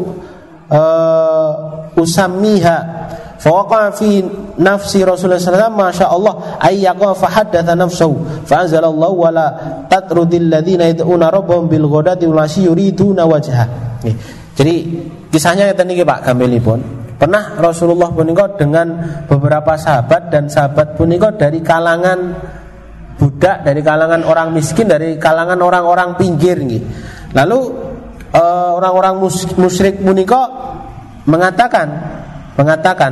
[0.69, 1.51] uh,
[1.97, 2.77] usammiha
[3.43, 4.23] Fawaqa fi
[4.55, 9.47] nafsi Rasulullah SAW Masya Allah Ayyaqa fahaddatha nafsahu Fa'anzalallahu wa la
[9.91, 13.67] tatrudil ladhina yad'una rabbahum bil ghodati wal yuriduna wajah
[14.55, 14.75] Jadi
[15.27, 16.23] kisahnya kata niki Pak
[16.63, 16.79] pun
[17.19, 18.95] Pernah Rasulullah punika dengan
[19.27, 22.19] beberapa sahabat dan sahabat punika dari kalangan
[23.15, 26.83] budak, dari kalangan orang miskin, dari kalangan orang-orang pinggir nih.
[27.31, 27.59] Lalu
[28.33, 29.23] eh, orang-orang
[29.55, 30.41] musyrik punika
[31.23, 31.87] mengatakan
[32.57, 33.11] mengatakan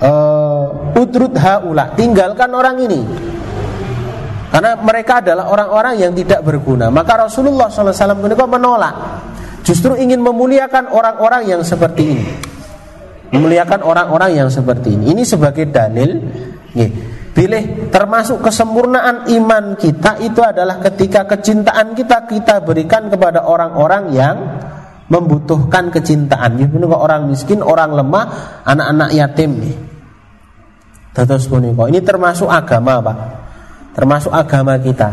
[0.00, 3.00] uh, utrud haula tinggalkan orang ini.
[4.52, 6.92] Karena mereka adalah orang-orang yang tidak berguna.
[6.92, 8.94] Maka Rasulullah SAW menolak.
[9.64, 12.26] Justru ingin memuliakan orang-orang yang seperti ini.
[13.32, 15.16] Memuliakan orang-orang yang seperti ini.
[15.16, 16.20] Ini sebagai dalil
[17.32, 24.36] Pilih termasuk kesempurnaan iman kita itu adalah ketika kecintaan kita kita berikan kepada orang-orang yang
[25.12, 26.56] membutuhkan kecintaan.
[26.56, 28.24] Ya punika orang miskin, orang lemah,
[28.64, 29.76] anak-anak yatim nih.
[31.12, 31.92] Terus punika.
[31.92, 33.16] Ini termasuk agama, Pak.
[33.92, 35.12] Termasuk agama kita.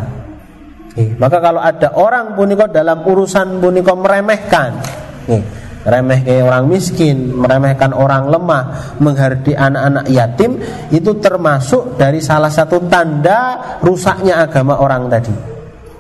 [0.96, 4.80] Nih, maka kalau ada orang punika dalam urusan punika meremehkan,
[5.28, 5.44] nih,
[5.84, 10.64] remeh kayak orang miskin, meremehkan orang lemah, menghardi anak-anak yatim,
[10.96, 15.36] itu termasuk dari salah satu tanda rusaknya agama orang tadi.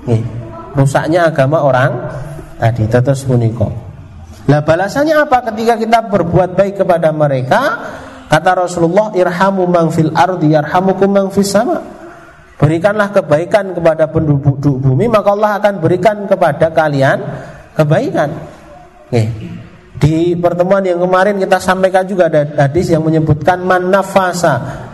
[0.08, 0.24] Nih,
[0.80, 1.92] rusaknya agama orang
[2.56, 2.88] tadi.
[2.88, 3.89] Terus punika.
[4.50, 7.62] Nah balasannya apa ketika kita berbuat baik kepada mereka?
[8.30, 11.82] Kata Rasulullah, irhamu mang fil ardi yarhamukum mang sama.
[12.58, 17.18] Berikanlah kebaikan kepada penduduk bumi, maka Allah akan berikan kepada kalian
[17.78, 18.30] kebaikan.
[19.08, 19.24] Oke.
[20.00, 24.88] Di pertemuan yang kemarin kita sampaikan juga ada hadis yang menyebutkan man nafasa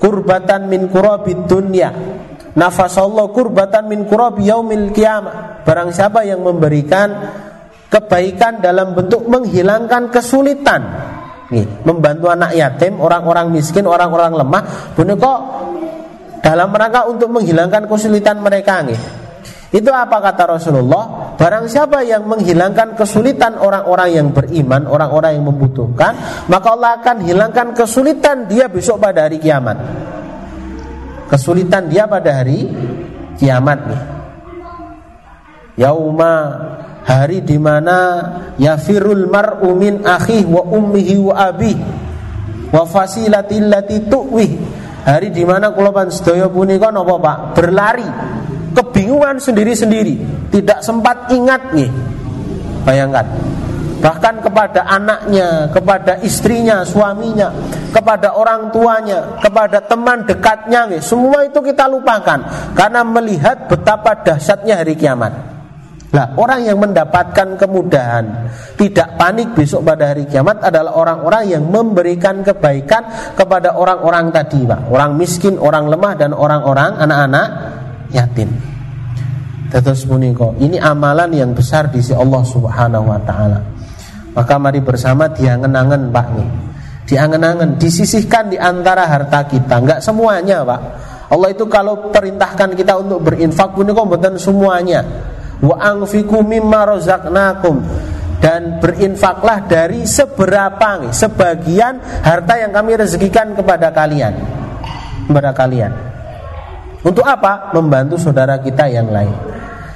[0.00, 1.92] kurbatan min kurabid dunya
[2.56, 5.64] nafasallahu kurbatan min kurab yaumil kiamah.
[5.64, 7.12] Barang siapa yang memberikan
[7.92, 10.80] kebaikan dalam bentuk menghilangkan kesulitan
[11.52, 14.62] nih, membantu anak yatim, orang-orang miskin, orang-orang lemah,
[14.96, 15.40] kok
[16.40, 18.96] dalam rangka untuk menghilangkan kesulitan mereka nih.
[19.72, 21.36] Itu apa kata Rasulullah?
[21.36, 26.12] Barang siapa yang menghilangkan kesulitan orang-orang yang beriman, orang-orang yang membutuhkan,
[26.48, 29.80] maka Allah akan hilangkan kesulitan dia besok pada hari kiamat.
[31.28, 32.68] Kesulitan dia pada hari
[33.40, 34.02] kiamat nih.
[35.80, 36.32] Yauma
[37.02, 38.22] hari di mana
[38.58, 41.74] yafirul mar'u min akhi wa ummihi wa abi
[42.70, 44.48] wa fasilati allati tuwi
[45.02, 47.38] hari di mana kula pan sedaya punika napa Pak?
[47.58, 48.08] Berlari.
[48.72, 50.16] Kebingungan sendiri-sendiri.
[50.48, 51.92] Tidak sempat ingat nih
[52.88, 53.26] bayangkan.
[54.02, 57.54] Bahkan kepada anaknya, kepada istrinya, suaminya,
[57.94, 60.98] kepada orang tuanya, kepada teman dekatnya, nih.
[60.98, 62.42] semua itu kita lupakan.
[62.74, 65.51] Karena melihat betapa dahsyatnya hari kiamat.
[66.12, 72.44] Nah, orang yang mendapatkan kemudahan, tidak panik besok pada hari kiamat adalah orang-orang yang memberikan
[72.44, 74.92] kebaikan kepada orang-orang tadi, Pak.
[74.92, 77.48] Orang miskin, orang lemah dan orang-orang anak-anak
[78.12, 78.52] yatim.
[79.72, 83.58] Terus puniko, ini amalan yang besar di sisi Allah Subhanahu wa taala.
[84.36, 86.48] Maka mari bersama diangen-angen, Pak nih.
[87.08, 90.80] Diangen-angen, disisihkan di antara harta kita, enggak semuanya, Pak.
[91.32, 95.00] Allah itu kalau perintahkan kita untuk berinfak puniko bukan semuanya
[95.62, 98.10] wa anfiku mimma razaqnakum.
[98.42, 104.34] Dan berinfaklah dari seberapa sebagian harta yang kami rezekikan kepada kalian.
[105.30, 105.94] Kepada kalian.
[107.06, 107.70] Untuk apa?
[107.70, 109.30] Membantu saudara kita yang lain.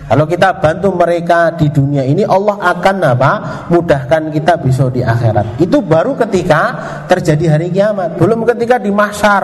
[0.07, 3.33] Kalau kita bantu mereka di dunia ini Allah akan apa?
[3.75, 5.59] Mudahkan kita besok di akhirat.
[5.59, 6.79] Itu baru ketika
[7.11, 8.14] terjadi hari kiamat.
[8.14, 9.43] Belum ketika di mahsyar.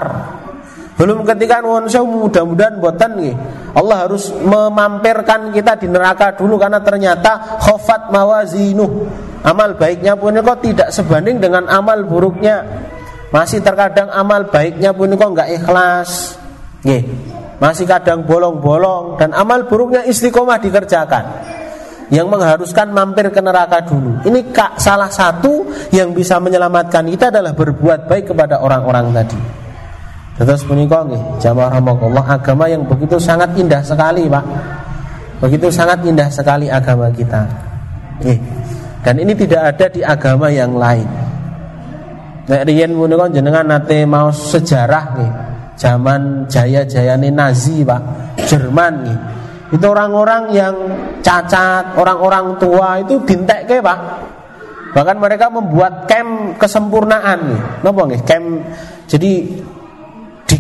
[0.95, 1.59] Belum ketika
[1.91, 3.35] sewu mudah-mudahan buatan nih.
[3.73, 9.09] Allah harus memampirkan kita di neraka dulu karena ternyata khofat mawazinuh.
[9.43, 12.63] Amal baiknya pun kok tidak sebanding dengan amal buruknya.
[13.33, 16.37] Masih terkadang amal baiknya pun kok nggak ikhlas.
[17.63, 21.25] Masih kadang bolong-bolong dan amal buruknya istiqomah dikerjakan.
[22.13, 24.21] Yang mengharuskan mampir ke neraka dulu.
[24.29, 25.65] Ini kak, salah satu
[25.97, 29.39] yang bisa menyelamatkan kita adalah berbuat baik kepada orang-orang tadi.
[30.33, 34.45] Terus punika nggih, jamaah Allah agama yang begitu sangat indah sekali, Pak.
[35.45, 37.45] Begitu sangat indah sekali agama kita.
[38.23, 38.39] Nggih.
[39.03, 41.05] Dan ini tidak ada di agama yang lain.
[42.47, 45.33] Nek riyen menika jenengan nate mau sejarah nih.
[45.77, 48.03] Zaman jaya-jayane Nazi, Pak.
[48.47, 49.19] Jerman nih.
[49.73, 50.75] Itu orang-orang yang
[51.25, 53.99] cacat, orang-orang tua itu dintekke, Pak.
[54.93, 57.61] Bahkan mereka membuat camp kesempurnaan nih.
[57.83, 58.21] Napa nih?
[58.23, 58.47] Camp
[59.09, 59.61] jadi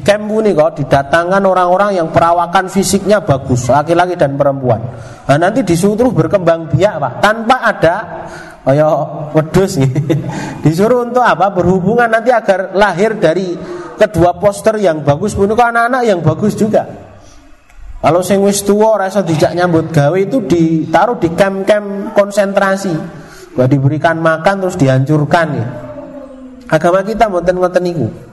[0.03, 4.83] camp ini kok didatangkan orang-orang yang perawakan fisiknya bagus, laki-laki dan perempuan.
[5.27, 7.97] Nah, nanti disuruh berkembang biak, Pak, tanpa ada
[8.63, 8.87] kaya
[9.35, 9.75] wedus
[10.65, 11.51] Disuruh untuk apa?
[11.51, 13.59] Berhubungan nanti agar lahir dari
[13.99, 16.87] kedua poster yang bagus pun anak-anak yang bagus juga.
[18.03, 22.91] Kalau sing wis tua rasa dijak nyambut gawe itu ditaruh di kem-kem konsentrasi.
[23.55, 25.67] Gak diberikan makan terus dihancurkan ya.
[26.67, 28.32] Agama kita ngoten-ngoten niku.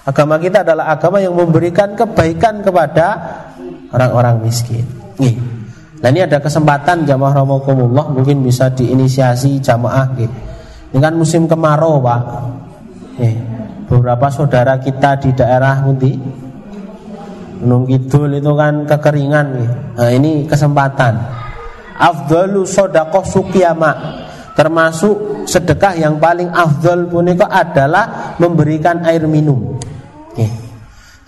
[0.00, 3.06] Agama kita adalah agama yang memberikan kebaikan kepada
[3.92, 4.84] orang-orang miskin.
[5.20, 5.36] Nih.
[6.00, 10.36] Nah ini ada kesempatan jamaah rahimakumullah mungkin bisa diinisiasi jamaah gitu.
[10.90, 12.22] Ini kan musim kemarau pak.
[13.20, 13.36] Nih,
[13.84, 16.12] beberapa saudara kita di daerah Muti
[17.60, 19.70] Gunung Kidul itu kan kekeringan nih.
[20.00, 21.12] Nah ini kesempatan.
[22.00, 24.24] Afdalu sodakoh sukiyama
[24.56, 29.79] termasuk sedekah yang paling afdal punika adalah memberikan air minum.
[30.38, 30.50] Nih.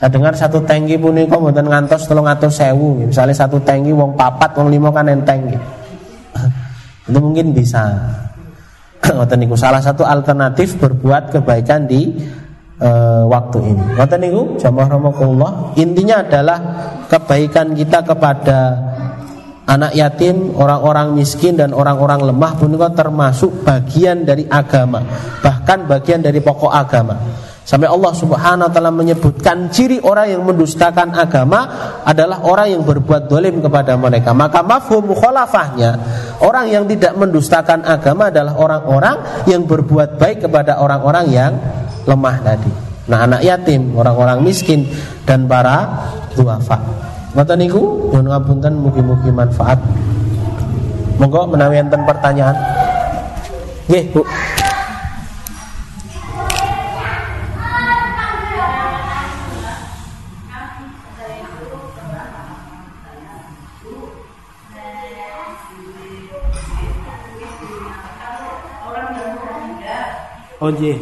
[0.03, 3.07] Saya dengar satu tangki punika mboten ngantos atas sewu.
[3.07, 5.47] Misalnya satu tangki wong papat wong lima kan enteng
[7.07, 7.87] Itu mungkin bisa.
[9.15, 12.19] Ngoten niku salah satu alternatif berbuat kebaikan di
[12.83, 13.85] uh, waktu ini.
[13.95, 15.53] Ngoten niku jamaah rahimakumullah.
[15.79, 16.59] Intinya adalah
[17.07, 18.59] kebaikan kita kepada
[19.71, 24.99] anak yatim, orang-orang miskin dan orang-orang lemah pun termasuk bagian dari agama,
[25.39, 27.15] bahkan bagian dari pokok agama.
[27.63, 31.71] Sampai Allah Subhanahu wa taala menyebutkan ciri orang yang mendustakan agama
[32.03, 34.35] adalah orang yang berbuat dolim kepada mereka.
[34.35, 35.95] Maka mafhum mukhalafahnya
[36.43, 41.53] orang yang tidak mendustakan agama adalah orang-orang yang berbuat baik kepada orang-orang yang
[42.03, 42.71] lemah tadi.
[43.07, 44.87] Nah, anak yatim, orang-orang miskin
[45.23, 45.87] dan para
[46.35, 46.79] duafa.
[47.33, 49.79] Mata niku nyuwun ngapunten mugi-mugi manfaat.
[51.17, 52.59] Monggo menawi enten pertanyaan.
[53.87, 54.23] Nggih, Bu.
[70.63, 70.95] Oh iya.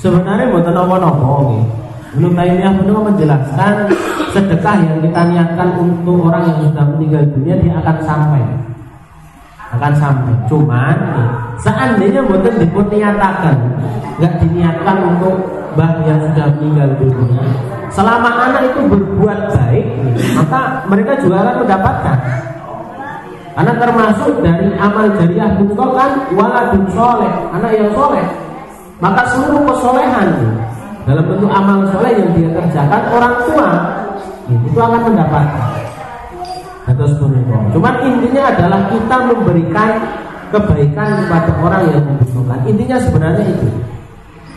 [0.00, 1.64] Sebenarnya buat nopo-nopo nih.
[2.16, 3.92] Belum Taimiyah pun menjelaskan
[4.32, 8.44] sedekah yang kita niatkan untuk orang yang sudah meninggal dunia dia akan sampai
[9.76, 10.34] akan sampai.
[10.48, 10.96] Cuman
[11.60, 13.56] seandainya buatan dipun niatakan,
[14.16, 17.44] nggak diniatkan untuk bah yang sudah meninggal dunia.
[17.92, 19.86] Selama anak itu berbuat baik,
[20.36, 22.18] maka mereka juga akan mendapatkan.
[23.56, 28.24] Karena termasuk dari amal jariah bukan kan waladun soleh, anak yang soleh.
[29.00, 30.28] Maka seluruh kesolehan
[31.08, 33.68] dalam bentuk amal soleh yang dia kerjakan orang tua
[34.48, 35.68] itu akan mendapatkan.
[36.86, 37.18] Atas
[37.74, 39.90] Cuman intinya adalah kita memberikan
[40.54, 42.58] kebaikan kepada orang yang membutuhkan.
[42.62, 43.68] Intinya sebenarnya itu.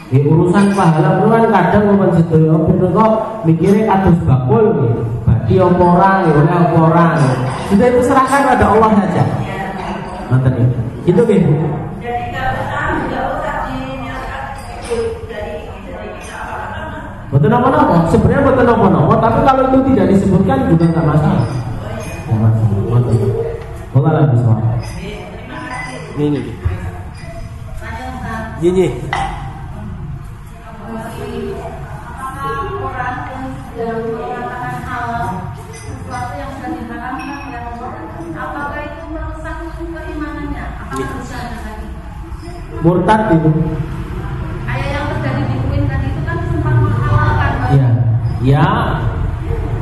[0.09, 3.13] Di urusan pahala itu kan kadang momen sedaya kok
[3.45, 5.01] mikirnya kados bakul gitu.
[5.21, 7.05] Badi apa ora, ya ora apa ora.
[7.69, 9.23] Sudah itu serahkan pada Allah saja.
[10.33, 10.79] Nanti itu.
[11.13, 11.51] Itu gitu.
[17.29, 21.45] Betul apa-apa, sebenarnya betul apa-apa, tapi kalau itu tidak disebutkan juga nggak masalah.
[23.93, 24.65] Bola lagi soal.
[26.17, 26.41] Ini ini.
[28.65, 28.87] Ini.
[42.79, 43.51] Murtad itu.
[44.63, 47.51] Kayak yang terjadi di Queen tadi itu kan sempat menghalalkan.
[47.75, 47.89] Iya.
[48.39, 48.67] Ya,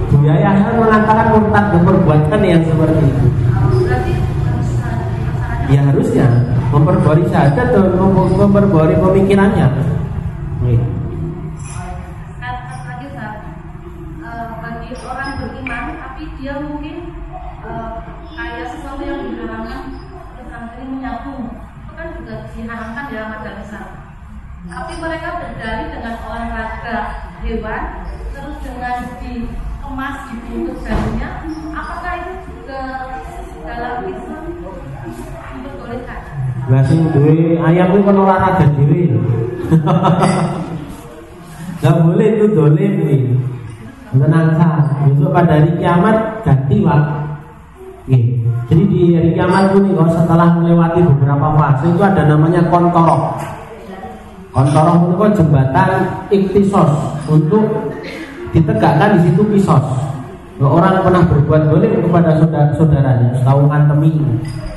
[0.08, 3.28] Ya Yahya mengatakan murtad memperbuatkan yang seperti itu.
[5.68, 6.28] Ya harusnya
[6.72, 9.68] memperbarui saja dan memperbarui pemikirannya.
[15.08, 16.96] orang beriman tapi dia mungkin
[17.64, 17.92] eh,
[18.36, 19.82] kayak sesuatu yang diharamkan
[20.40, 23.88] Islam ini menyambung itu kan juga diharamkan dalam agama Islam
[24.68, 24.94] tapi
[25.68, 26.98] berdalih dengan olahraga
[27.44, 27.84] hewan
[28.32, 31.30] terus dengan dikemas dibungkus dagingnya
[31.76, 32.82] apakah itu juga
[33.68, 36.20] dalam Islam diperbolehkan
[36.72, 39.04] Lah sing duwe ayam itu kan olahraga dhewe.
[41.84, 43.24] Gak boleh itu dolim nih.
[44.16, 44.88] Menangkap.
[45.04, 46.84] Besok pada hari kiamat ganti.
[48.08, 48.24] Nih.
[48.68, 53.36] Jadi di hari kiamat itu kalau setelah melewati beberapa fase itu ada namanya kontorok.
[54.58, 55.90] Kontorok itu kan jembatan
[56.34, 56.92] iktisos
[57.30, 57.62] untuk
[58.50, 59.86] ditegakkan di situ kisos.
[60.58, 64.18] Orang pernah berbuat dolim kepada saudara saudaranya, tahu ngantemi,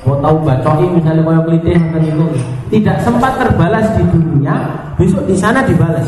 [0.04, 2.24] mau tahu bacoi misalnya kalau kelitih macam itu,
[2.68, 4.60] tidak sempat terbalas di dunia,
[5.00, 6.04] besok di sana dibalas.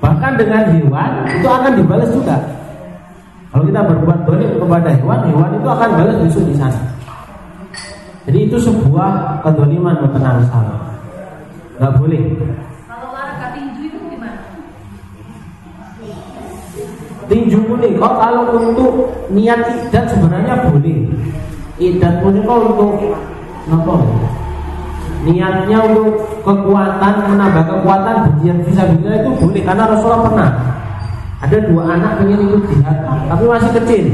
[0.00, 2.40] Bahkan dengan hewan itu akan dibalas juga.
[3.52, 6.80] Kalau kita berbuat dolim kepada hewan, hewan itu akan balas besok di sana.
[8.24, 10.95] Jadi itu sebuah kedoliman berkenaan salah.
[11.76, 12.22] Gak boleh.
[12.88, 14.40] kalau olahraga tinju itu gimana
[17.28, 17.58] Tinju
[18.00, 18.92] kok kalau untuk
[19.28, 21.04] niat idat sebenarnya boleh.
[21.76, 23.12] Idat kok untuk
[23.68, 23.94] apa?
[25.26, 30.50] Niatnya untuk kekuatan menambah kekuatan berjihad bisa bisa itu boleh karena Rasulullah pernah
[31.42, 34.04] ada dua anak pengen ikut jihad tapi masih kecil.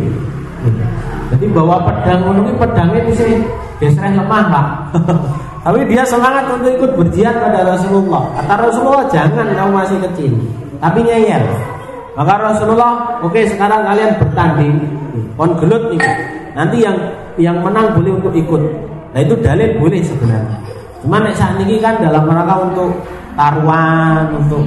[1.31, 3.31] Jadi bawa pedang menunggu pedangnya itu sih
[3.79, 4.67] geser lemah pak.
[5.63, 8.27] tapi dia semangat untuk ikut berjihad pada Rasulullah.
[8.35, 10.33] Kata Rasulullah jangan kamu masih kecil,
[10.83, 11.45] tapi ngeyel.
[12.19, 14.75] Maka Rasulullah, oke sekarang kalian bertanding,
[15.39, 16.03] kon gelut nih.
[16.53, 16.99] Nanti yang
[17.41, 18.63] yang menang boleh untuk ikut.
[19.15, 20.59] Nah itu dalil boleh sebenarnya.
[21.01, 22.91] Cuma saat ini kan dalam rangka untuk
[23.39, 24.67] taruhan, untuk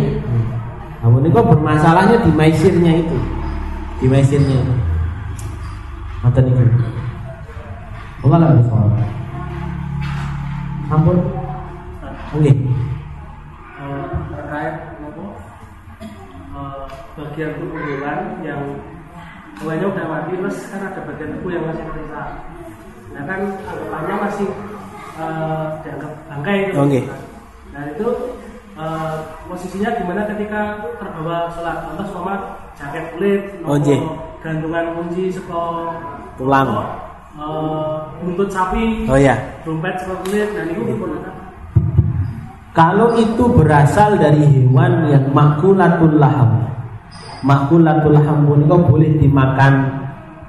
[1.05, 3.17] namun ini kok bermasalahnya di maisirnya itu,
[4.01, 4.57] di maisirnya.
[6.25, 6.55] Mata nih.
[8.25, 8.89] Enggak lah soal.
[10.85, 11.17] Ampun.
[12.35, 12.51] Oke.
[13.75, 15.25] Eh, terkait apa
[16.55, 16.83] eh,
[17.19, 18.61] bagian tubuh hewan yang
[19.61, 22.23] hewannya udah mati terus kan ada bagian tubuh yang masih tersisa
[23.15, 24.49] nah kan anggapannya masih
[25.19, 27.01] eh, dianggap bangkai itu Oke.
[27.71, 28.07] nah itu
[28.79, 29.13] eh,
[29.47, 30.61] posisinya gimana ketika
[30.99, 32.33] terbawa sholat contoh sama
[32.75, 33.95] jaket kulit Oke.
[34.43, 35.93] gantungan kunci sekolah
[36.35, 36.67] Tulang.
[38.25, 39.37] Buntut sapi Oh ya.
[39.61, 40.81] sekolah kulit dan itu
[42.75, 46.59] Kalau itu berasal dari hewan yang makulatul laham.
[47.45, 49.73] Makulatul laham itu boleh dimakan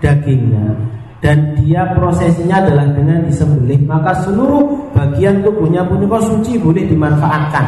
[0.02, 0.74] dagingnya.
[1.22, 3.78] Dan dia prosesnya adalah dengan disembelih.
[3.86, 7.66] Maka seluruh bagian tubuhnya pun itu suci boleh dimanfaatkan.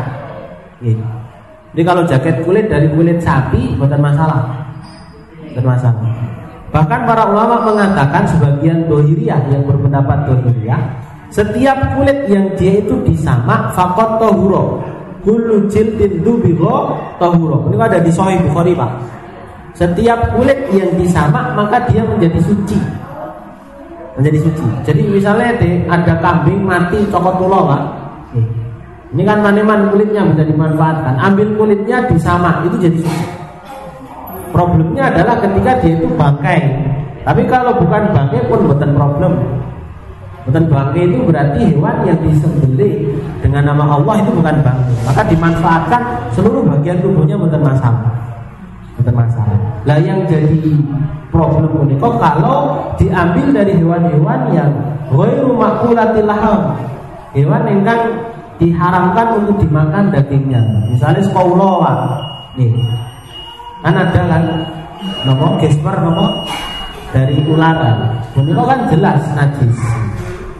[0.82, 1.06] Gitu.
[1.76, 4.42] Jadi kalau jaket kulit dari kulit sapi bukan masalah.
[5.54, 6.28] Bukan masalah
[6.69, 13.73] Bahkan para ulama mengatakan sebagian dohiriyah yang berpendapat dohiriyah setiap kulit yang dia itu disamak
[13.77, 14.81] fakot tohuro
[15.21, 18.89] Kullu jildin dubiro tohuro Ini ada di Sahih Bukhari pak.
[19.77, 22.81] Setiap kulit yang disamak maka dia menjadi suci.
[24.16, 24.66] Menjadi suci.
[24.89, 27.83] Jadi misalnya deh, ada kambing mati cokot tulo pak.
[29.14, 31.14] Ini kan maneman kulitnya bisa dimanfaatkan.
[31.21, 33.47] Ambil kulitnya disamak itu jadi suci
[34.51, 36.61] Problemnya adalah ketika dia itu bangkai
[37.22, 39.32] Tapi kalau bukan bangkai pun bukan problem
[40.49, 44.96] Bukan bangkai itu berarti hewan yang disembelih dengan nama Allah itu bukan bangkai.
[45.05, 48.09] Maka dimanfaatkan seluruh bagian tubuhnya bukan masalah.
[48.96, 49.61] Bukan masalah.
[49.84, 50.72] Lah yang jadi
[51.28, 54.72] problem ini kok kalau diambil dari hewan-hewan yang
[55.12, 56.32] ghairu makulatil.
[57.36, 58.01] Hewan yang kan
[58.57, 60.64] diharamkan untuk dimakan dagingnya.
[60.88, 61.84] Misalnya sekaulo
[62.57, 62.72] Nih.
[63.79, 64.43] Kan ada kan
[65.22, 66.26] nopo gesper nopo?
[67.09, 67.79] Dari ular.
[68.37, 69.79] Ini kan jelas najis.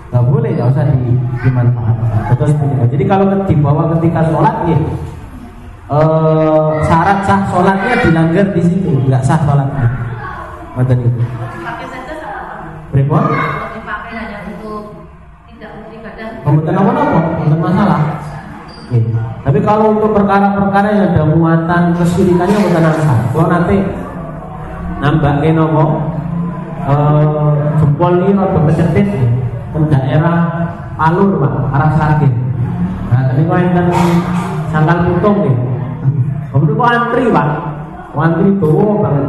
[0.09, 1.13] Nggak boleh nggak usah di,
[1.45, 2.33] dimanfaatkan.
[2.41, 2.53] Terus
[2.89, 4.79] jadi kalau dibawa ketika sholat ya
[5.93, 8.93] eh, syarat sah sholatnya dilanggar di situ.
[9.05, 9.89] Nggak sah sholatnya.
[10.79, 11.21] Ngoten itu.
[13.09, 13.29] Kalau
[13.77, 14.39] dipakai hanya
[17.45, 18.01] untuk masalah.
[18.89, 19.28] Oke.
[19.49, 23.19] Tapi kalau untuk perkara-perkara yang ada muatan kesulitannya bukan masalah.
[23.33, 23.77] Kalau nanti
[25.01, 25.85] nambah ke
[26.93, 29.09] eh, jempol ini atau kecetit
[29.73, 30.69] ke daerah
[31.01, 32.33] Palur pak, arah Sragen.
[33.09, 33.89] Nah, tadi kau yang
[34.69, 35.57] sangkal putung nih.
[36.53, 37.49] Kemudian kau antri pak,
[38.21, 39.27] antri bawa banget.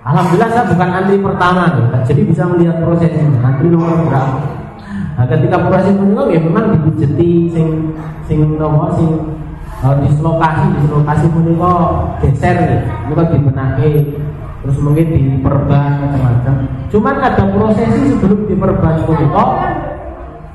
[0.00, 3.28] Alhamdulillah saya bukan antri pertama nih, jadi bisa melihat prosesnya.
[3.44, 4.36] Antri nomor berapa?
[5.18, 7.68] Nah, ketika proses menyulam ya memang dipijeti sing
[8.28, 9.10] sing nopo sing
[9.80, 11.72] uh, dislokasi dislokasi punika
[12.20, 13.90] geser nih, punika dibenake
[14.58, 16.54] terus mungkin diperban macam-macam.
[16.92, 19.12] Cuman ada prosesi sebelum diperban itu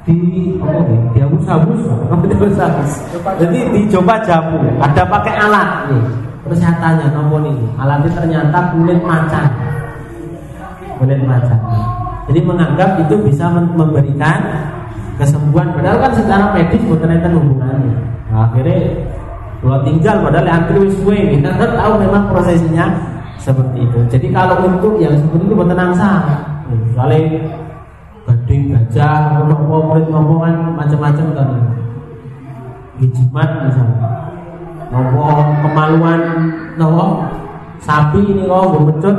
[0.03, 0.19] di
[0.59, 1.80] apa nih dihapus-hapus
[2.28, 2.91] dihapus-hapus
[3.39, 6.03] jadi dicoba jamu ada pakai alat nih
[6.43, 9.47] terus saya tanya nomor ini alatnya ternyata kulit macan.
[10.99, 11.59] Kulit macan.
[12.28, 14.39] Jadi menganggap itu bisa memberikan
[15.24, 15.71] kesembuhan.
[15.71, 17.95] Padahal kan secara medis bukan itu hubungannya.
[18.28, 18.80] Nah, akhirnya
[19.63, 22.86] kalau tinggal padahal antri wis kita kan tahu memang prosesnya
[23.39, 23.99] seperti itu.
[24.11, 26.19] Jadi kalau untuk yang seperti itu bukan sah
[26.91, 27.43] soalnya
[28.28, 28.76] gading
[29.47, 31.49] nopo kulit ngomongan macam-macam kan.
[32.99, 34.07] Jimat misalnya.
[34.91, 35.26] Nopo
[35.63, 36.21] kemaluan
[36.76, 37.24] nopo?
[37.84, 39.17] Sapi ini kok gue mecut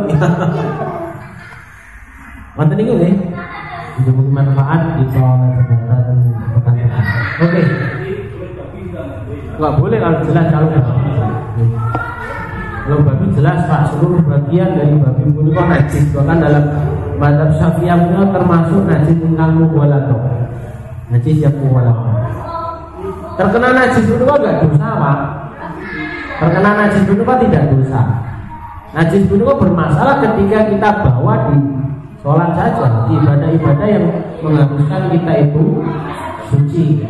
[2.57, 3.34] Wonten niku nggih.
[3.95, 5.38] Untuk manfaat di soal
[5.70, 6.18] kesehatan
[7.34, 7.62] Oke.
[9.55, 10.68] Enggak boleh kalau jelas kalau
[12.84, 16.05] kalau babi jelas pak seluruh bagian dari babi itu najis.
[16.11, 16.64] Bahkan dalam
[17.16, 20.20] madhab syafi'iyah itu termasuk najis tentang mubalaghah
[21.09, 22.14] najis yang mubalaghah
[23.34, 25.18] terkena najis itu enggak dosa pak?
[26.34, 28.01] Terkena najis itu tidak dosa?
[28.95, 31.59] Najis itu bermasalah ketika kita bawa di
[32.25, 34.05] sholat saja ibadah-ibadah yang
[34.41, 35.64] mengharuskan kita itu
[36.49, 37.05] suci.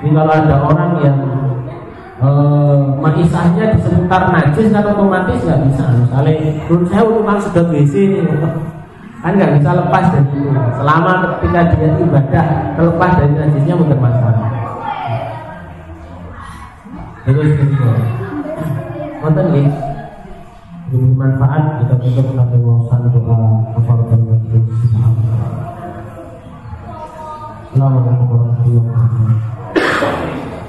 [0.00, 1.18] Jadi kalau ada orang yang
[2.16, 2.28] e,
[2.96, 5.84] maisahnya di seputar najis kan otomatis nggak bisa.
[6.00, 6.32] Misalnya
[6.64, 7.94] menurut saya untuk sedot WC
[9.20, 10.48] kan nggak bisa lepas dari itu.
[10.80, 12.46] Selama ketika dia ibadah
[12.80, 14.48] terlepas dari najisnya bukan masalah.
[17.22, 17.94] Terus kedua
[19.22, 19.91] Wonten nih
[20.92, 22.36] demi manfaat kita tutup.
[22.36, 24.64] Sampai wawasan doa kafaratul majlis
[27.72, 30.61] Assalamualaikum warahmatullahi wabarakatuh